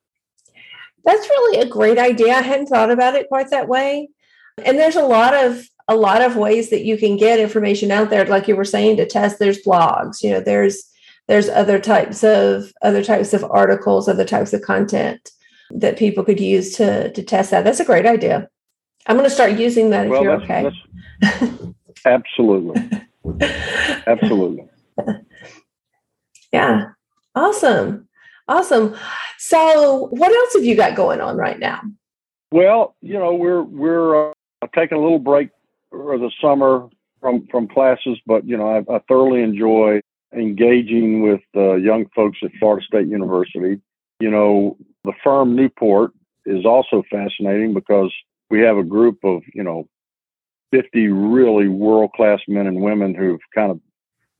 That's 1.06 1.28
really 1.28 1.62
a 1.62 1.69
great 1.69 1.97
idea. 1.97 2.34
I 2.34 2.41
hadn't 2.41 2.67
thought 2.67 2.91
about 2.91 3.15
it 3.15 3.28
quite 3.28 3.50
that 3.52 3.67
way. 3.67 4.10
And 4.63 4.78
there's 4.78 4.95
a 4.95 5.06
lot 5.06 5.34
of 5.34 5.69
a 5.88 5.95
lot 5.95 6.21
of 6.21 6.36
ways 6.36 6.69
that 6.69 6.84
you 6.84 6.97
can 6.97 7.17
get 7.17 7.39
information 7.39 7.91
out 7.91 8.10
there. 8.10 8.26
Like 8.26 8.47
you 8.47 8.56
were 8.56 8.65
saying 8.65 8.97
to 8.97 9.06
test 9.06 9.39
there's 9.39 9.63
blogs 9.63 10.21
you 10.21 10.32
know 10.32 10.41
there's 10.41 10.84
there's 11.28 11.50
other 11.50 11.80
types 11.80 12.23
of 12.23 12.73
other 12.82 13.04
types 13.04 13.34
of 13.34 13.43
articles 13.45 14.08
other 14.08 14.26
types 14.26 14.54
of 14.54 14.62
content 14.62 15.32
that 15.69 15.97
people 15.97 16.23
could 16.23 16.39
use 16.39 16.76
to 16.78 17.12
to 17.12 17.23
test 17.23 17.52
that. 17.52 17.63
That's 17.63 17.80
a 17.80 17.86
great 17.86 18.06
idea. 18.06 18.50
I'm 19.08 19.15
going 19.15 19.30
to 19.30 19.34
start 19.34 19.54
using 19.54 19.89
that 19.91 20.08
if 20.08 20.21
you're 20.21 20.41
okay. 20.41 20.69
absolutely. 22.06 22.89
Absolutely. 24.08 24.65
Yeah. 26.54 26.91
Awesome. 27.36 28.08
Awesome. 28.47 28.95
So 29.38 30.08
what 30.12 30.32
else 30.32 30.54
have 30.54 30.63
you 30.63 30.76
got 30.76 30.95
going 30.95 31.19
on 31.19 31.36
right 31.36 31.60
now? 31.60 31.82
Well 32.52 32.95
you 33.02 33.19
know 33.19 33.36
we're 33.36 33.63
we're 33.63 34.30
uh, 34.30 34.34
taking 34.73 34.97
a 34.97 35.02
little 35.02 35.19
break 35.19 35.50
or 35.91 36.17
the 36.17 36.32
summer 36.41 36.88
from 37.19 37.47
from 37.47 37.67
classes, 37.67 38.19
but 38.26 38.45
you 38.45 38.58
know 38.58 38.67
I, 38.69 38.95
I 38.95 39.00
thoroughly 39.08 39.41
enjoy 39.41 40.02
engaging 40.34 41.21
with 41.21 41.41
uh, 41.56 41.76
young 41.76 42.06
folks 42.15 42.39
at 42.43 42.52
Florida 42.60 42.86
State 42.86 43.08
University. 43.08 43.82
You 44.19 44.32
know, 44.32 44.78
the 45.04 45.13
firm 45.23 45.56
Newport 45.56 46.12
is 46.45 46.65
also 46.65 47.04
fascinating 47.10 47.73
because 47.73 48.13
we 48.50 48.62
have 48.62 48.78
a 48.78 48.84
group 48.84 49.19
of 49.23 49.41
you 49.54 49.63
know 49.63 49.88
50 50.71 51.08
really 51.08 51.67
world 51.67 52.12
class 52.15 52.39
men 52.47 52.67
and 52.67 52.82
women 52.82 53.15
who've 53.15 53.39
kind 53.56 53.71
of 53.71 53.80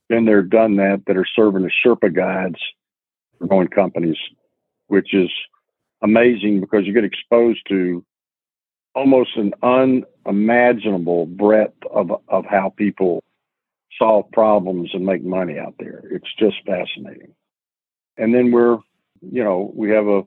been 0.08 0.24
there, 0.24 0.42
done 0.42 0.76
that, 0.76 1.02
that 1.06 1.16
are 1.16 1.26
serving 1.36 1.64
as 1.64 1.72
Sherpa 1.84 2.14
guides 2.14 2.58
for 3.38 3.46
going 3.46 3.68
companies, 3.68 4.16
which 4.88 5.14
is 5.14 5.30
amazing 6.02 6.60
because 6.60 6.86
you 6.86 6.92
get 6.92 7.04
exposed 7.04 7.60
to 7.68 8.04
almost 8.98 9.36
an 9.36 9.52
unimaginable 9.62 11.26
breadth 11.26 11.80
of, 11.88 12.10
of 12.26 12.44
how 12.44 12.74
people 12.76 13.22
solve 13.96 14.28
problems 14.32 14.90
and 14.92 15.06
make 15.06 15.22
money 15.22 15.56
out 15.56 15.74
there. 15.78 16.02
It's 16.10 16.34
just 16.36 16.56
fascinating. 16.66 17.32
And 18.16 18.34
then 18.34 18.50
we're, 18.50 18.78
you 19.20 19.44
know, 19.44 19.70
we 19.72 19.90
have 19.90 20.08
a, 20.08 20.22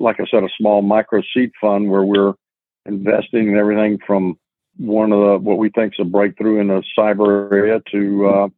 like 0.00 0.18
I 0.18 0.24
said, 0.28 0.42
a 0.42 0.48
small 0.58 0.82
micro 0.82 1.22
seed 1.32 1.52
fund 1.60 1.88
where 1.88 2.02
we're 2.02 2.34
investing 2.86 3.48
in 3.48 3.56
everything 3.56 4.00
from 4.04 4.36
one 4.78 5.12
of 5.12 5.20
the, 5.20 5.38
what 5.38 5.58
we 5.58 5.70
think 5.70 5.94
is 5.94 6.00
a 6.00 6.04
breakthrough 6.04 6.60
in 6.60 6.68
the 6.68 6.82
cyber 6.98 7.52
area 7.52 7.80
to 7.92 8.26
uh, 8.26 8.48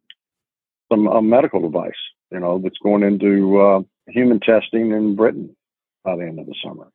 some 0.90 1.06
a 1.06 1.20
medical 1.20 1.60
device, 1.60 1.92
you 2.32 2.40
know, 2.40 2.58
that's 2.62 2.78
going 2.82 3.02
into 3.02 3.60
uh, 3.60 3.80
human 4.08 4.40
testing 4.40 4.92
in 4.92 5.16
Britain 5.16 5.54
by 6.02 6.16
the 6.16 6.22
end 6.22 6.38
of 6.38 6.46
the 6.46 6.54
summer. 6.64 6.90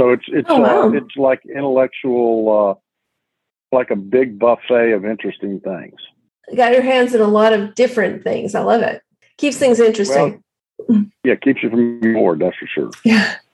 So 0.00 0.08
it's 0.12 0.24
it's 0.28 0.48
oh, 0.48 0.60
wow. 0.60 0.88
uh, 0.88 0.92
it's 0.92 1.14
like 1.16 1.42
intellectual, 1.44 2.78
uh, 2.80 3.76
like 3.76 3.90
a 3.90 3.96
big 3.96 4.38
buffet 4.38 4.92
of 4.92 5.04
interesting 5.04 5.60
things. 5.60 6.00
You 6.48 6.56
got 6.56 6.72
your 6.72 6.80
hands 6.80 7.14
in 7.14 7.20
a 7.20 7.26
lot 7.26 7.52
of 7.52 7.74
different 7.74 8.24
things. 8.24 8.54
I 8.54 8.60
love 8.60 8.80
it. 8.80 9.02
Keeps 9.36 9.58
things 9.58 9.78
interesting. 9.78 10.42
Well, 10.88 11.04
yeah, 11.22 11.34
keeps 11.34 11.62
you 11.62 11.68
from 11.68 12.00
bored. 12.14 12.38
That's 12.38 12.56
for 12.56 12.66
sure. 12.66 12.90
Yeah. 13.04 13.36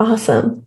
Awesome. 0.00 0.66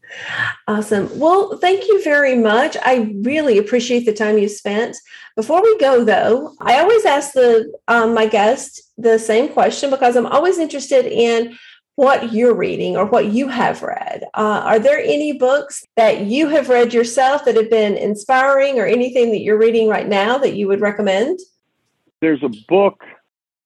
Awesome. 0.66 1.10
Well, 1.20 1.58
thank 1.58 1.86
you 1.90 2.02
very 2.06 2.38
much. 2.38 2.78
I 2.86 3.14
really 3.22 3.58
appreciate 3.58 4.06
the 4.06 4.14
time 4.14 4.38
you 4.38 4.48
spent. 4.48 4.96
Before 5.36 5.62
we 5.62 5.78
go, 5.78 6.06
though, 6.06 6.56
I 6.62 6.80
always 6.80 7.04
ask 7.04 7.34
the 7.34 7.70
um, 7.90 8.14
my 8.14 8.28
guest 8.28 8.82
the 8.98 9.20
same 9.20 9.50
question 9.50 9.90
because 9.90 10.16
I'm 10.16 10.26
always 10.26 10.58
interested 10.58 11.06
in 11.06 11.58
what 11.96 12.34
you're 12.34 12.54
reading 12.54 12.98
or 12.98 13.06
what 13.06 13.28
you 13.28 13.48
have 13.48 13.82
read. 13.82 14.24
Uh, 14.34 14.62
are 14.66 14.80
there 14.80 15.00
any 15.00 15.34
books 15.34 15.86
that 15.96 16.26
you 16.26 16.48
have 16.50 16.70
read 16.70 16.94
yourself 16.94 17.46
that 17.46 17.56
have 17.56 17.70
been 17.70 17.96
inspiring 17.96 18.80
or 18.80 18.86
anything 18.86 19.32
that 19.32 19.40
you're 19.40 19.58
reading 19.58 19.88
right 19.88 20.08
now 20.08 20.38
that 20.38 20.56
you 20.56 20.68
would 20.68 20.82
recommend? 20.82 21.40
There's 22.22 22.44
a 22.44 22.52
book, 22.68 23.02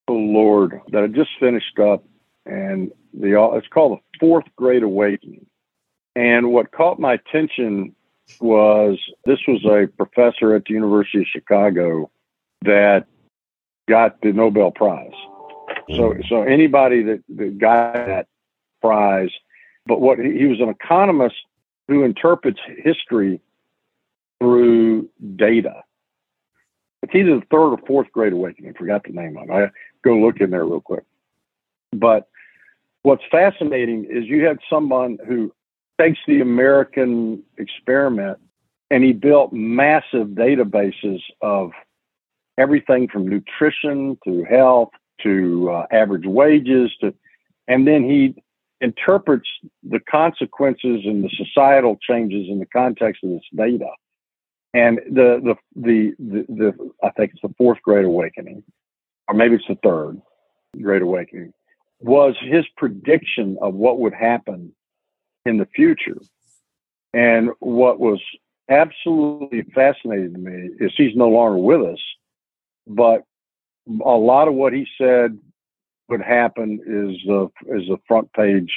oh 0.07 0.13
Lord, 0.13 0.79
that 0.91 1.03
I 1.03 1.07
just 1.07 1.31
finished 1.39 1.79
up, 1.79 2.03
and 2.45 2.91
the 3.13 3.51
it's 3.55 3.67
called 3.67 3.99
The 3.99 4.19
Fourth 4.19 4.45
Great 4.55 4.83
Awakening. 4.83 5.45
And 6.15 6.51
what 6.51 6.71
caught 6.71 6.99
my 6.99 7.13
attention 7.13 7.95
was 8.39 8.99
this 9.25 9.39
was 9.47 9.63
a 9.65 9.87
professor 9.97 10.55
at 10.55 10.65
the 10.65 10.73
University 10.73 11.19
of 11.19 11.27
Chicago 11.31 12.11
that 12.61 13.05
got 13.87 14.21
the 14.21 14.33
Nobel 14.33 14.71
Prize 14.71 15.11
so 15.95 16.13
mm. 16.13 16.29
so 16.29 16.43
anybody 16.43 17.03
that, 17.03 17.23
that 17.29 17.57
got 17.57 17.93
that 17.93 18.27
prize, 18.81 19.31
but 19.85 20.01
what 20.01 20.19
he 20.19 20.45
was 20.45 20.59
an 20.59 20.69
economist 20.69 21.35
who 21.87 22.03
interprets 22.03 22.59
history 22.77 23.41
through 24.39 25.09
data. 25.35 25.83
It's 27.01 27.15
either 27.15 27.35
the 27.39 27.45
third 27.49 27.73
or 27.73 27.77
fourth 27.87 28.11
great 28.11 28.33
awakening. 28.33 28.73
I 28.75 28.77
forgot 28.77 29.03
the 29.03 29.11
name 29.11 29.37
of 29.37 29.49
it. 29.49 29.51
I 29.51 29.71
go 30.03 30.17
look 30.17 30.39
in 30.39 30.51
there 30.51 30.65
real 30.65 30.81
quick. 30.81 31.03
But 31.91 32.27
what's 33.01 33.23
fascinating 33.31 34.05
is 34.05 34.25
you 34.25 34.45
had 34.45 34.59
someone 34.69 35.17
who 35.27 35.51
takes 35.99 36.19
the 36.27 36.41
American 36.41 37.43
experiment 37.57 38.37
and 38.91 39.03
he 39.03 39.13
built 39.13 39.53
massive 39.53 40.29
databases 40.29 41.21
of 41.41 41.71
everything 42.57 43.07
from 43.07 43.27
nutrition 43.27 44.17
to 44.25 44.43
health 44.43 44.89
to 45.23 45.69
uh, 45.71 45.85
average 45.91 46.25
wages 46.25 46.91
to, 47.01 47.13
and 47.67 47.87
then 47.87 48.03
he 48.03 48.35
interprets 48.81 49.47
the 49.83 49.99
consequences 49.99 51.01
and 51.05 51.23
the 51.23 51.29
societal 51.35 51.97
changes 52.01 52.47
in 52.49 52.59
the 52.59 52.65
context 52.65 53.23
of 53.23 53.31
this 53.31 53.41
data. 53.55 53.89
And 54.73 54.99
the, 55.09 55.41
the, 55.43 55.55
the, 55.75 56.13
the, 56.19 56.45
the 56.47 56.91
I 57.03 57.09
think 57.11 57.31
it's 57.31 57.41
the 57.41 57.53
fourth 57.57 57.81
great 57.81 58.05
awakening, 58.05 58.63
or 59.27 59.35
maybe 59.35 59.55
it's 59.55 59.67
the 59.67 59.77
third 59.83 60.21
great 60.79 61.01
awakening, 61.01 61.53
was 61.99 62.35
his 62.41 62.65
prediction 62.77 63.57
of 63.61 63.73
what 63.73 63.99
would 63.99 64.13
happen 64.13 64.73
in 65.45 65.57
the 65.57 65.65
future. 65.65 66.17
And 67.13 67.49
what 67.59 67.99
was 67.99 68.21
absolutely 68.69 69.63
fascinating 69.73 70.33
to 70.33 70.39
me 70.39 70.69
is 70.79 70.91
he's 70.95 71.15
no 71.15 71.29
longer 71.29 71.57
with 71.57 71.81
us, 71.81 71.99
but 72.85 73.23
a 73.87 74.17
lot 74.17 74.47
of 74.47 74.53
what 74.53 74.73
he 74.73 74.85
said 74.97 75.37
would 76.09 76.21
happen 76.21 76.79
is 76.85 77.17
the 77.25 77.45
is 77.75 77.87
the 77.87 77.97
front 78.07 78.31
page 78.33 78.71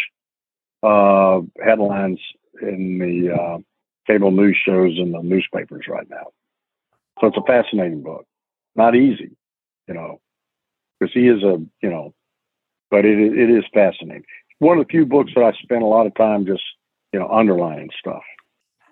uh, 0.82 1.40
headlines 1.64 2.20
in 2.60 2.98
the 2.98 3.34
uh, 3.34 3.58
cable 4.06 4.30
news 4.30 4.56
shows 4.64 4.98
and 4.98 5.14
the 5.14 5.22
newspapers 5.22 5.86
right 5.88 6.08
now. 6.10 6.28
So 7.20 7.28
it's 7.28 7.36
a 7.36 7.42
fascinating 7.46 8.02
book. 8.02 8.26
Not 8.74 8.94
easy, 8.94 9.36
you 9.88 9.94
know, 9.94 10.20
because 10.98 11.12
he 11.12 11.28
is 11.28 11.42
a 11.42 11.58
you 11.82 11.90
know, 11.90 12.14
but 12.90 13.04
it 13.04 13.18
it 13.18 13.50
is 13.50 13.64
fascinating. 13.72 14.24
One 14.58 14.78
of 14.78 14.86
the 14.86 14.90
few 14.90 15.06
books 15.06 15.32
that 15.34 15.44
I 15.44 15.52
spent 15.62 15.82
a 15.82 15.86
lot 15.86 16.06
of 16.06 16.14
time 16.14 16.46
just 16.46 16.62
you 17.12 17.20
know 17.20 17.28
underlining 17.28 17.90
stuff. 17.98 18.22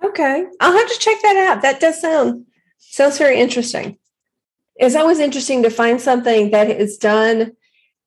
Okay, 0.02 0.46
I'll 0.60 0.76
have 0.76 0.88
to 0.88 0.98
check 0.98 1.20
that 1.22 1.36
out. 1.36 1.62
That 1.62 1.80
does 1.80 2.00
sound 2.00 2.46
sounds 2.78 3.18
very 3.18 3.38
interesting 3.38 3.98
it's 4.80 4.96
always 4.96 5.18
interesting 5.18 5.62
to 5.62 5.70
find 5.70 6.00
something 6.00 6.50
that 6.50 6.70
is 6.70 6.96
done 6.96 7.52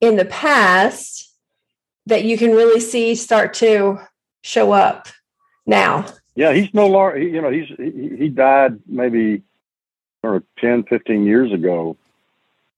in 0.02 0.16
the 0.16 0.26
past 0.26 1.32
that 2.08 2.26
you 2.26 2.38
can 2.38 2.52
really 2.52 2.80
see 2.80 3.14
start 3.16 3.54
to 3.54 4.00
show 4.42 4.72
up 4.72 5.08
now. 5.68 6.06
Yeah, 6.36 6.52
he's 6.52 6.74
no 6.74 6.88
longer, 6.88 7.20
you 7.20 7.42
know, 7.42 7.52
he's, 7.52 7.68
he, 7.78 8.16
he 8.18 8.30
died 8.30 8.80
maybe 8.88 9.44
or 10.24 10.44
10, 10.60 10.86
15 10.86 11.26
years 11.26 11.54
ago, 11.54 11.96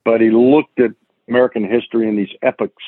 but 0.03 0.19
he 0.19 0.29
looked 0.29 0.79
at 0.79 0.91
American 1.29 1.63
history 1.63 2.09
in 2.09 2.17
these 2.17 2.35
epochs 2.41 2.83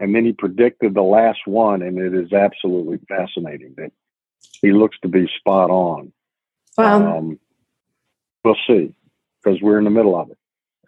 and 0.00 0.14
then 0.14 0.24
he 0.24 0.32
predicted 0.32 0.94
the 0.94 1.02
last 1.02 1.46
one. 1.46 1.80
And 1.80 1.98
it 1.98 2.12
is 2.12 2.32
absolutely 2.32 2.98
fascinating 3.08 3.74
that 3.76 3.92
he 4.60 4.72
looks 4.72 4.98
to 5.02 5.08
be 5.08 5.30
spot 5.38 5.70
on. 5.70 6.12
Wow. 6.76 7.18
Um, 7.18 7.38
we'll 8.42 8.56
see 8.66 8.92
because 9.44 9.60
we're 9.60 9.78
in 9.78 9.84
the 9.84 9.90
middle 9.90 10.18
of 10.18 10.30
it, 10.30 10.38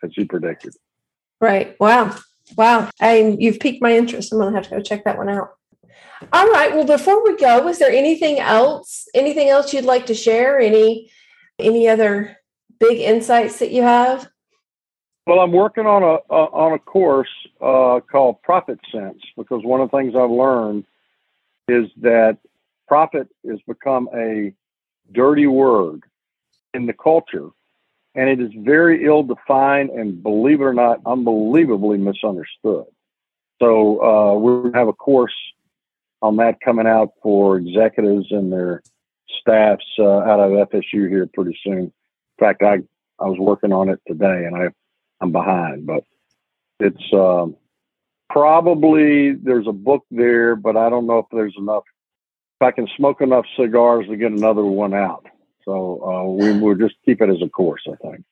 as 0.02 0.16
you 0.16 0.26
predicted. 0.26 0.74
Right. 1.40 1.78
Wow. 1.78 2.16
Wow. 2.56 2.90
And 3.00 3.40
you've 3.42 3.60
piqued 3.60 3.82
my 3.82 3.96
interest. 3.96 4.32
I'm 4.32 4.38
going 4.38 4.52
to 4.52 4.58
have 4.58 4.68
to 4.68 4.76
go 4.76 4.82
check 4.82 5.04
that 5.04 5.18
one 5.18 5.28
out. 5.28 5.50
All 6.32 6.48
right. 6.48 6.74
Well, 6.74 6.86
before 6.86 7.22
we 7.22 7.36
go, 7.36 7.68
is 7.68 7.78
there 7.78 7.90
anything 7.90 8.38
else? 8.38 9.06
Anything 9.14 9.50
else 9.50 9.72
you'd 9.72 9.84
like 9.84 10.06
to 10.06 10.14
share? 10.14 10.58
Any 10.58 11.10
any 11.58 11.88
other 11.88 12.36
big 12.78 12.98
insights 13.00 13.58
that 13.58 13.70
you 13.70 13.82
have? 13.82 14.28
Well, 15.26 15.40
I'm 15.40 15.52
working 15.52 15.86
on 15.86 16.02
a, 16.02 16.16
on 16.32 16.74
a 16.74 16.78
course 16.78 17.28
uh, 17.60 18.00
called 18.00 18.40
Profit 18.42 18.78
Sense 18.92 19.20
because 19.36 19.64
one 19.64 19.80
of 19.80 19.90
the 19.90 19.96
things 19.96 20.14
I've 20.14 20.30
learned 20.30 20.84
is 21.66 21.86
that 22.02 22.38
profit 22.86 23.28
has 23.48 23.58
become 23.66 24.08
a 24.14 24.52
dirty 25.12 25.46
word 25.46 26.04
in 26.74 26.86
the 26.86 26.92
culture, 26.92 27.48
and 28.16 28.30
it 28.30 28.40
is 28.40 28.50
very 28.56 29.04
ill 29.04 29.22
defined 29.22 29.90
and, 29.90 30.22
believe 30.22 30.60
it 30.60 30.64
or 30.64 30.74
not, 30.74 31.00
unbelievably 31.04 31.98
misunderstood. 31.98 32.86
So 33.60 33.98
uh, 33.98 34.70
to 34.70 34.76
have 34.76 34.88
a 34.88 34.92
course 34.94 35.34
on 36.22 36.36
that 36.36 36.60
coming 36.64 36.86
out 36.86 37.10
for 37.22 37.58
executives 37.58 38.26
and 38.30 38.50
their 38.50 38.82
staffs 39.40 39.84
uh, 39.98 40.18
out 40.20 40.40
of 40.40 40.68
FSU 40.68 41.08
here 41.08 41.28
pretty 41.32 41.56
soon. 41.62 41.78
In 41.78 41.92
fact, 42.38 42.62
I 42.62 42.78
I 43.18 43.28
was 43.28 43.38
working 43.38 43.72
on 43.72 43.88
it 43.88 44.00
today, 44.06 44.44
and 44.44 44.56
I 44.56 44.68
I'm 45.20 45.32
behind, 45.32 45.86
but 45.86 46.04
it's 46.80 47.12
um, 47.12 47.56
probably 48.28 49.32
there's 49.32 49.66
a 49.66 49.72
book 49.72 50.04
there, 50.10 50.56
but 50.56 50.76
I 50.76 50.90
don't 50.90 51.06
know 51.06 51.18
if 51.18 51.26
there's 51.30 51.54
enough. 51.58 51.84
If 52.60 52.66
I 52.66 52.70
can 52.70 52.88
smoke 52.96 53.20
enough 53.20 53.44
cigars 53.58 54.06
to 54.08 54.16
get 54.16 54.32
another 54.32 54.64
one 54.64 54.94
out, 54.94 55.26
so 55.66 56.00
uh, 56.02 56.32
we 56.32 56.58
will 56.58 56.74
just 56.74 56.94
keep 57.04 57.20
it 57.20 57.28
as 57.28 57.42
a 57.42 57.48
course. 57.48 57.82
I 57.86 57.96
think. 57.96 58.24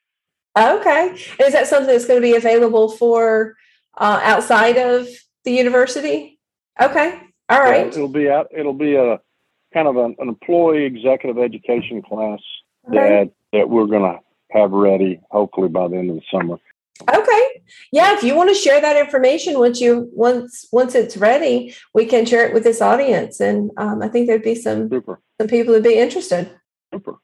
Okay, 0.56 1.14
is 1.40 1.52
that 1.52 1.66
something 1.66 1.88
that's 1.88 2.06
going 2.06 2.20
to 2.20 2.26
be 2.26 2.36
available 2.36 2.88
for 2.88 3.56
uh, 3.98 4.20
outside 4.22 4.76
of 4.78 5.08
the 5.44 5.52
university? 5.52 6.38
Okay, 6.80 7.20
all 7.48 7.60
right. 7.60 7.86
it'll 7.88 8.08
be 8.08 8.30
out. 8.30 8.46
It'll 8.56 8.72
be 8.72 8.94
a 8.94 9.20
kind 9.74 9.88
of 9.88 9.96
an, 9.96 10.14
an 10.18 10.28
employee 10.28 10.84
executive 10.84 11.42
education 11.42 12.00
class 12.00 12.40
okay. 12.88 12.94
that 12.94 13.30
that 13.52 13.68
we're 13.68 13.86
going 13.86 14.02
to 14.02 14.20
have 14.50 14.70
ready 14.70 15.20
hopefully 15.30 15.68
by 15.68 15.88
the 15.88 15.96
end 15.96 16.10
of 16.10 16.16
the 16.16 16.22
summer. 16.30 16.58
Okay. 17.12 17.62
Yeah, 17.90 18.14
if 18.14 18.22
you 18.22 18.36
want 18.36 18.50
to 18.50 18.54
share 18.54 18.80
that 18.80 18.96
information 18.96 19.58
once 19.58 19.80
you 19.80 20.08
once 20.12 20.66
once 20.70 20.94
it's 20.94 21.16
ready, 21.16 21.74
we 21.92 22.06
can 22.06 22.24
share 22.24 22.46
it 22.46 22.54
with 22.54 22.62
this 22.62 22.80
audience, 22.80 23.40
and 23.40 23.72
um, 23.76 24.02
I 24.02 24.08
think 24.08 24.28
there'd 24.28 24.42
be 24.42 24.54
some 24.54 24.88
Super. 24.88 25.20
some 25.40 25.48
people 25.48 25.74
would 25.74 25.82
be 25.82 25.98
interested. 25.98 26.50
Super. 26.92 27.16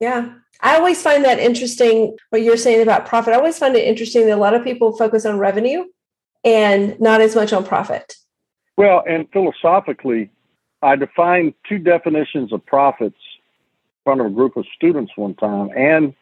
Yeah, 0.00 0.34
I 0.60 0.76
always 0.76 1.02
find 1.02 1.24
that 1.24 1.38
interesting. 1.38 2.16
What 2.30 2.42
you're 2.42 2.56
saying 2.56 2.82
about 2.82 3.06
profit, 3.06 3.34
I 3.34 3.36
always 3.36 3.58
find 3.58 3.74
it 3.76 3.86
interesting 3.86 4.26
that 4.26 4.36
a 4.36 4.40
lot 4.40 4.54
of 4.54 4.64
people 4.64 4.96
focus 4.96 5.24
on 5.24 5.38
revenue 5.38 5.84
and 6.44 6.98
not 7.00 7.20
as 7.20 7.34
much 7.34 7.52
on 7.52 7.64
profit. 7.64 8.14
Well, 8.76 9.02
and 9.08 9.26
philosophically, 9.32 10.30
I 10.82 10.96
defined 10.96 11.54
two 11.68 11.78
definitions 11.78 12.52
of 12.52 12.64
profits 12.66 13.16
in 13.16 14.04
front 14.04 14.20
of 14.20 14.26
a 14.26 14.30
group 14.30 14.56
of 14.56 14.66
students 14.76 15.12
one 15.16 15.34
time, 15.34 15.70
and 15.76 16.14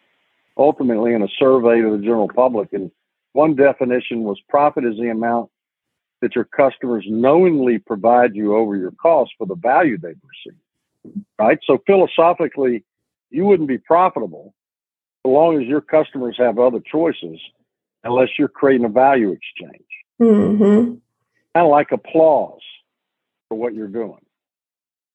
ultimately 0.56 1.14
in 1.14 1.22
a 1.22 1.28
survey 1.38 1.80
to 1.80 1.96
the 1.96 2.02
general 2.02 2.28
public. 2.28 2.72
And 2.72 2.90
one 3.32 3.56
definition 3.56 4.22
was 4.22 4.40
profit 4.48 4.84
is 4.84 4.96
the 4.96 5.10
amount 5.10 5.50
that 6.20 6.34
your 6.34 6.44
customers 6.44 7.04
knowingly 7.08 7.78
provide 7.78 8.34
you 8.34 8.56
over 8.56 8.76
your 8.76 8.92
cost 8.92 9.32
for 9.36 9.46
the 9.46 9.56
value 9.56 9.98
they've 9.98 10.16
received. 10.46 10.60
Right? 11.38 11.58
So 11.66 11.82
philosophically, 11.86 12.84
you 13.34 13.44
wouldn't 13.44 13.68
be 13.68 13.78
profitable 13.78 14.54
as 15.24 15.30
long 15.30 15.60
as 15.60 15.66
your 15.66 15.80
customers 15.80 16.36
have 16.38 16.58
other 16.58 16.80
choices 16.80 17.40
unless 18.04 18.28
you're 18.38 18.48
creating 18.48 18.84
a 18.84 18.90
value 18.90 19.32
exchange. 19.32 19.88
Mm-hmm. 20.20 20.94
Kind 21.54 21.66
of 21.66 21.70
like 21.70 21.90
applause 21.90 22.60
for 23.48 23.58
what 23.58 23.74
you're 23.74 23.88
doing. 23.88 24.24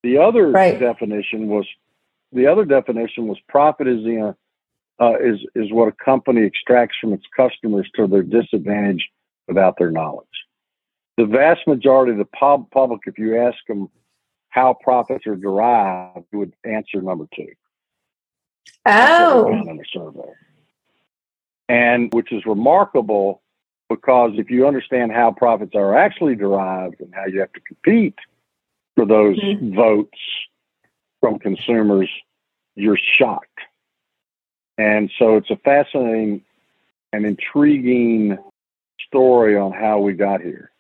The 0.04 0.18
other 0.18 0.52
right. 0.52 0.80
definition 0.80 1.48
was 1.48 1.66
the 2.32 2.48
other 2.48 2.66
definition 2.66 3.28
was 3.28 3.38
profit 3.48 3.88
is 3.88 4.04
the 4.04 4.36
uh, 5.00 5.14
is 5.20 5.40
is 5.56 5.72
what 5.72 5.88
a 5.88 6.04
company 6.04 6.44
extracts 6.44 6.98
from 7.00 7.14
its 7.14 7.26
customers 7.36 7.90
to 7.96 8.08
their 8.08 8.24
disadvantage 8.24 9.10
without 9.48 9.78
their 9.78 9.92
knowledge. 9.92 10.28
The 11.18 11.26
vast 11.26 11.62
majority 11.68 12.14
of 12.14 12.18
the 12.18 12.26
pub- 12.26 12.70
public, 12.72 13.02
if 13.06 13.18
you 13.18 13.38
ask 13.38 13.58
them 13.68 13.90
how 14.50 14.76
profits 14.82 15.26
are 15.28 15.36
derived, 15.36 16.26
would 16.34 16.54
answer 16.64 17.02
number 17.02 17.26
two. 17.36 17.50
Oh, 18.86 19.48
in 19.48 19.80
a 19.80 19.84
survey, 19.92 20.32
and 21.68 22.14
which 22.14 22.32
is 22.32 22.46
remarkable 22.46 23.42
because 23.90 24.32
if 24.36 24.50
you 24.50 24.68
understand 24.68 25.12
how 25.12 25.32
profits 25.32 25.74
are 25.76 25.98
actually 25.98 26.36
derived 26.36 27.02
and 27.02 27.14
how 27.14 27.26
you 27.26 27.40
have 27.40 27.52
to 27.54 27.60
compete 27.62 28.16
for 28.96 29.06
those 29.06 29.40
mm-hmm. 29.40 29.76
votes 29.76 30.20
from 31.20 31.40
consumers, 31.40 32.10
you're 32.76 33.00
shocked. 33.18 33.48
And 34.78 35.12
so 35.18 35.36
it's 35.36 35.50
a 35.50 35.58
fascinating 35.58 36.42
and 37.12 37.26
intriguing 37.26 38.38
story 39.08 39.58
on 39.58 39.74
how 39.74 40.00
we 40.00 40.14
got 40.14 40.42
here. 40.42 40.72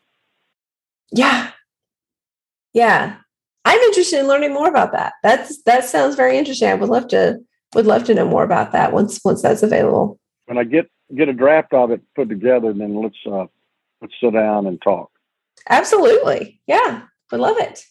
Yeah. 1.11 1.51
Yeah. 2.73 3.15
I'm 3.65 3.79
interested 3.79 4.19
in 4.19 4.27
learning 4.27 4.53
more 4.53 4.69
about 4.69 4.93
that. 4.93 5.13
That's 5.23 5.61
that 5.63 5.83
sounds 5.83 6.15
very 6.15 6.37
interesting. 6.37 6.69
I 6.69 6.75
would 6.75 6.89
love 6.89 7.07
to 7.09 7.39
would 7.73 7.85
love 7.85 8.03
to 8.05 8.13
know 8.13 8.27
more 8.27 8.43
about 8.43 8.71
that 8.71 8.93
once 8.93 9.19
once 9.23 9.41
that's 9.41 9.63
available. 9.63 10.19
When 10.45 10.57
I 10.57 10.63
get 10.63 10.89
get 11.15 11.29
a 11.29 11.33
draft 11.33 11.73
of 11.73 11.91
it 11.91 12.01
put 12.15 12.29
together, 12.29 12.73
then 12.73 13.01
let's 13.01 13.17
uh 13.25 13.45
let's 14.01 14.13
sit 14.21 14.33
down 14.33 14.67
and 14.67 14.81
talk. 14.81 15.11
Absolutely. 15.69 16.61
Yeah. 16.67 17.03
Would 17.31 17.41
love 17.41 17.57
it. 17.59 17.83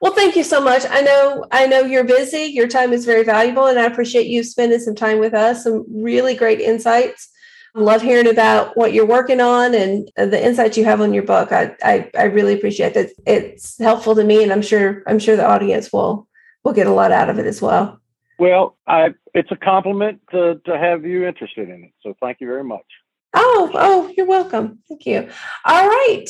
Well, 0.00 0.14
thank 0.14 0.34
you 0.34 0.44
so 0.44 0.62
much. 0.62 0.84
I 0.88 1.02
know 1.02 1.44
I 1.50 1.66
know 1.66 1.80
you're 1.80 2.04
busy. 2.04 2.44
Your 2.44 2.68
time 2.68 2.92
is 2.92 3.04
very 3.04 3.22
valuable, 3.22 3.66
and 3.66 3.78
I 3.78 3.84
appreciate 3.84 4.28
you 4.28 4.42
spending 4.42 4.78
some 4.78 4.94
time 4.94 5.18
with 5.18 5.34
us. 5.34 5.64
Some 5.64 5.84
really 5.90 6.34
great 6.34 6.60
insights. 6.60 7.28
I 7.74 7.80
love 7.80 8.02
hearing 8.02 8.26
about 8.26 8.76
what 8.76 8.92
you're 8.92 9.06
working 9.06 9.40
on 9.40 9.74
and 9.74 10.10
the 10.16 10.42
insights 10.42 10.76
you 10.76 10.84
have 10.86 11.00
on 11.00 11.14
your 11.14 11.22
book. 11.22 11.52
I, 11.52 11.76
I, 11.84 12.10
I 12.18 12.24
really 12.24 12.54
appreciate 12.54 12.94
that. 12.94 13.10
It's 13.26 13.78
helpful 13.78 14.16
to 14.16 14.24
me, 14.24 14.42
and 14.42 14.52
I'm 14.52 14.62
sure 14.62 15.02
I'm 15.06 15.18
sure 15.18 15.36
the 15.36 15.46
audience 15.46 15.92
will 15.92 16.26
will 16.64 16.72
get 16.72 16.86
a 16.86 16.92
lot 16.92 17.12
out 17.12 17.28
of 17.28 17.38
it 17.38 17.46
as 17.46 17.60
well. 17.60 17.99
Well, 18.40 18.78
I 18.86 19.12
it's 19.34 19.50
a 19.52 19.56
compliment 19.56 20.22
to 20.30 20.60
to 20.64 20.78
have 20.78 21.04
you 21.04 21.26
interested 21.26 21.68
in 21.68 21.84
it. 21.84 21.92
So 22.02 22.16
thank 22.22 22.40
you 22.40 22.46
very 22.46 22.64
much. 22.64 22.86
Oh, 23.34 23.70
oh, 23.74 24.12
you're 24.16 24.26
welcome. 24.26 24.78
Thank 24.88 25.04
you. 25.04 25.28
All 25.66 25.86
right. 25.86 26.24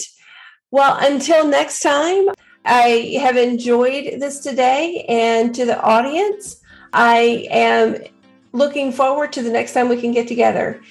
Well, 0.70 0.98
until 1.00 1.46
next 1.46 1.80
time. 1.80 2.26
I 2.62 3.16
have 3.22 3.38
enjoyed 3.38 4.20
this 4.20 4.40
today, 4.40 5.06
and 5.08 5.54
to 5.54 5.64
the 5.64 5.80
audience, 5.80 6.60
I 6.92 7.46
am 7.50 7.96
looking 8.52 8.92
forward 8.92 9.32
to 9.32 9.42
the 9.42 9.50
next 9.50 9.72
time 9.72 9.88
we 9.88 9.98
can 9.98 10.12
get 10.12 10.28
together. 10.28 10.82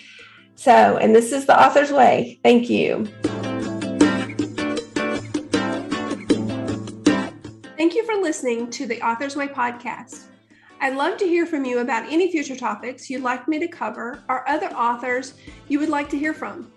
So, 0.56 0.98
and 0.98 1.16
this 1.16 1.32
is 1.32 1.46
the 1.46 1.64
author's 1.64 1.92
way. 1.92 2.40
Thank 2.42 2.72
you. 2.72 3.06
Thank 7.78 7.94
you 7.94 8.04
for 8.04 8.16
listening 8.16 8.72
to 8.72 8.88
the 8.88 9.00
Author's 9.06 9.36
Way 9.36 9.48
podcast. 9.48 10.29
I'd 10.82 10.96
love 10.96 11.18
to 11.18 11.28
hear 11.28 11.46
from 11.46 11.66
you 11.66 11.80
about 11.80 12.10
any 12.10 12.32
future 12.32 12.56
topics 12.56 13.10
you'd 13.10 13.22
like 13.22 13.50
me 13.50 13.60
to 13.60 13.68
cover 13.68 14.24
or 14.30 14.48
other 14.48 14.68
authors 14.68 15.34
you 15.68 15.78
would 15.80 15.90
like 15.90 16.10
to 16.10 16.18
hear 16.18 16.34
from. 16.34 16.72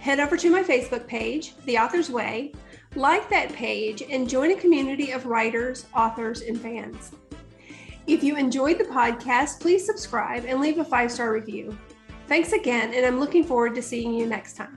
Head 0.00 0.18
over 0.18 0.36
to 0.36 0.50
my 0.50 0.64
Facebook 0.64 1.06
page, 1.06 1.54
The 1.64 1.78
Author's 1.78 2.10
Way, 2.10 2.52
like 2.96 3.28
that 3.30 3.52
page 3.52 4.02
and 4.02 4.28
join 4.28 4.50
a 4.50 4.56
community 4.56 5.12
of 5.12 5.26
writers, 5.26 5.86
authors, 5.94 6.40
and 6.40 6.60
fans. 6.60 7.12
If 8.08 8.24
you 8.24 8.36
enjoyed 8.36 8.78
the 8.78 8.84
podcast, 8.84 9.60
please 9.60 9.86
subscribe 9.86 10.44
and 10.44 10.60
leave 10.60 10.78
a 10.78 10.84
five 10.84 11.12
star 11.12 11.32
review. 11.32 11.76
Thanks 12.26 12.52
again, 12.52 12.94
and 12.94 13.06
I'm 13.06 13.20
looking 13.20 13.44
forward 13.44 13.76
to 13.76 13.82
seeing 13.82 14.12
you 14.12 14.26
next 14.26 14.56
time. 14.56 14.74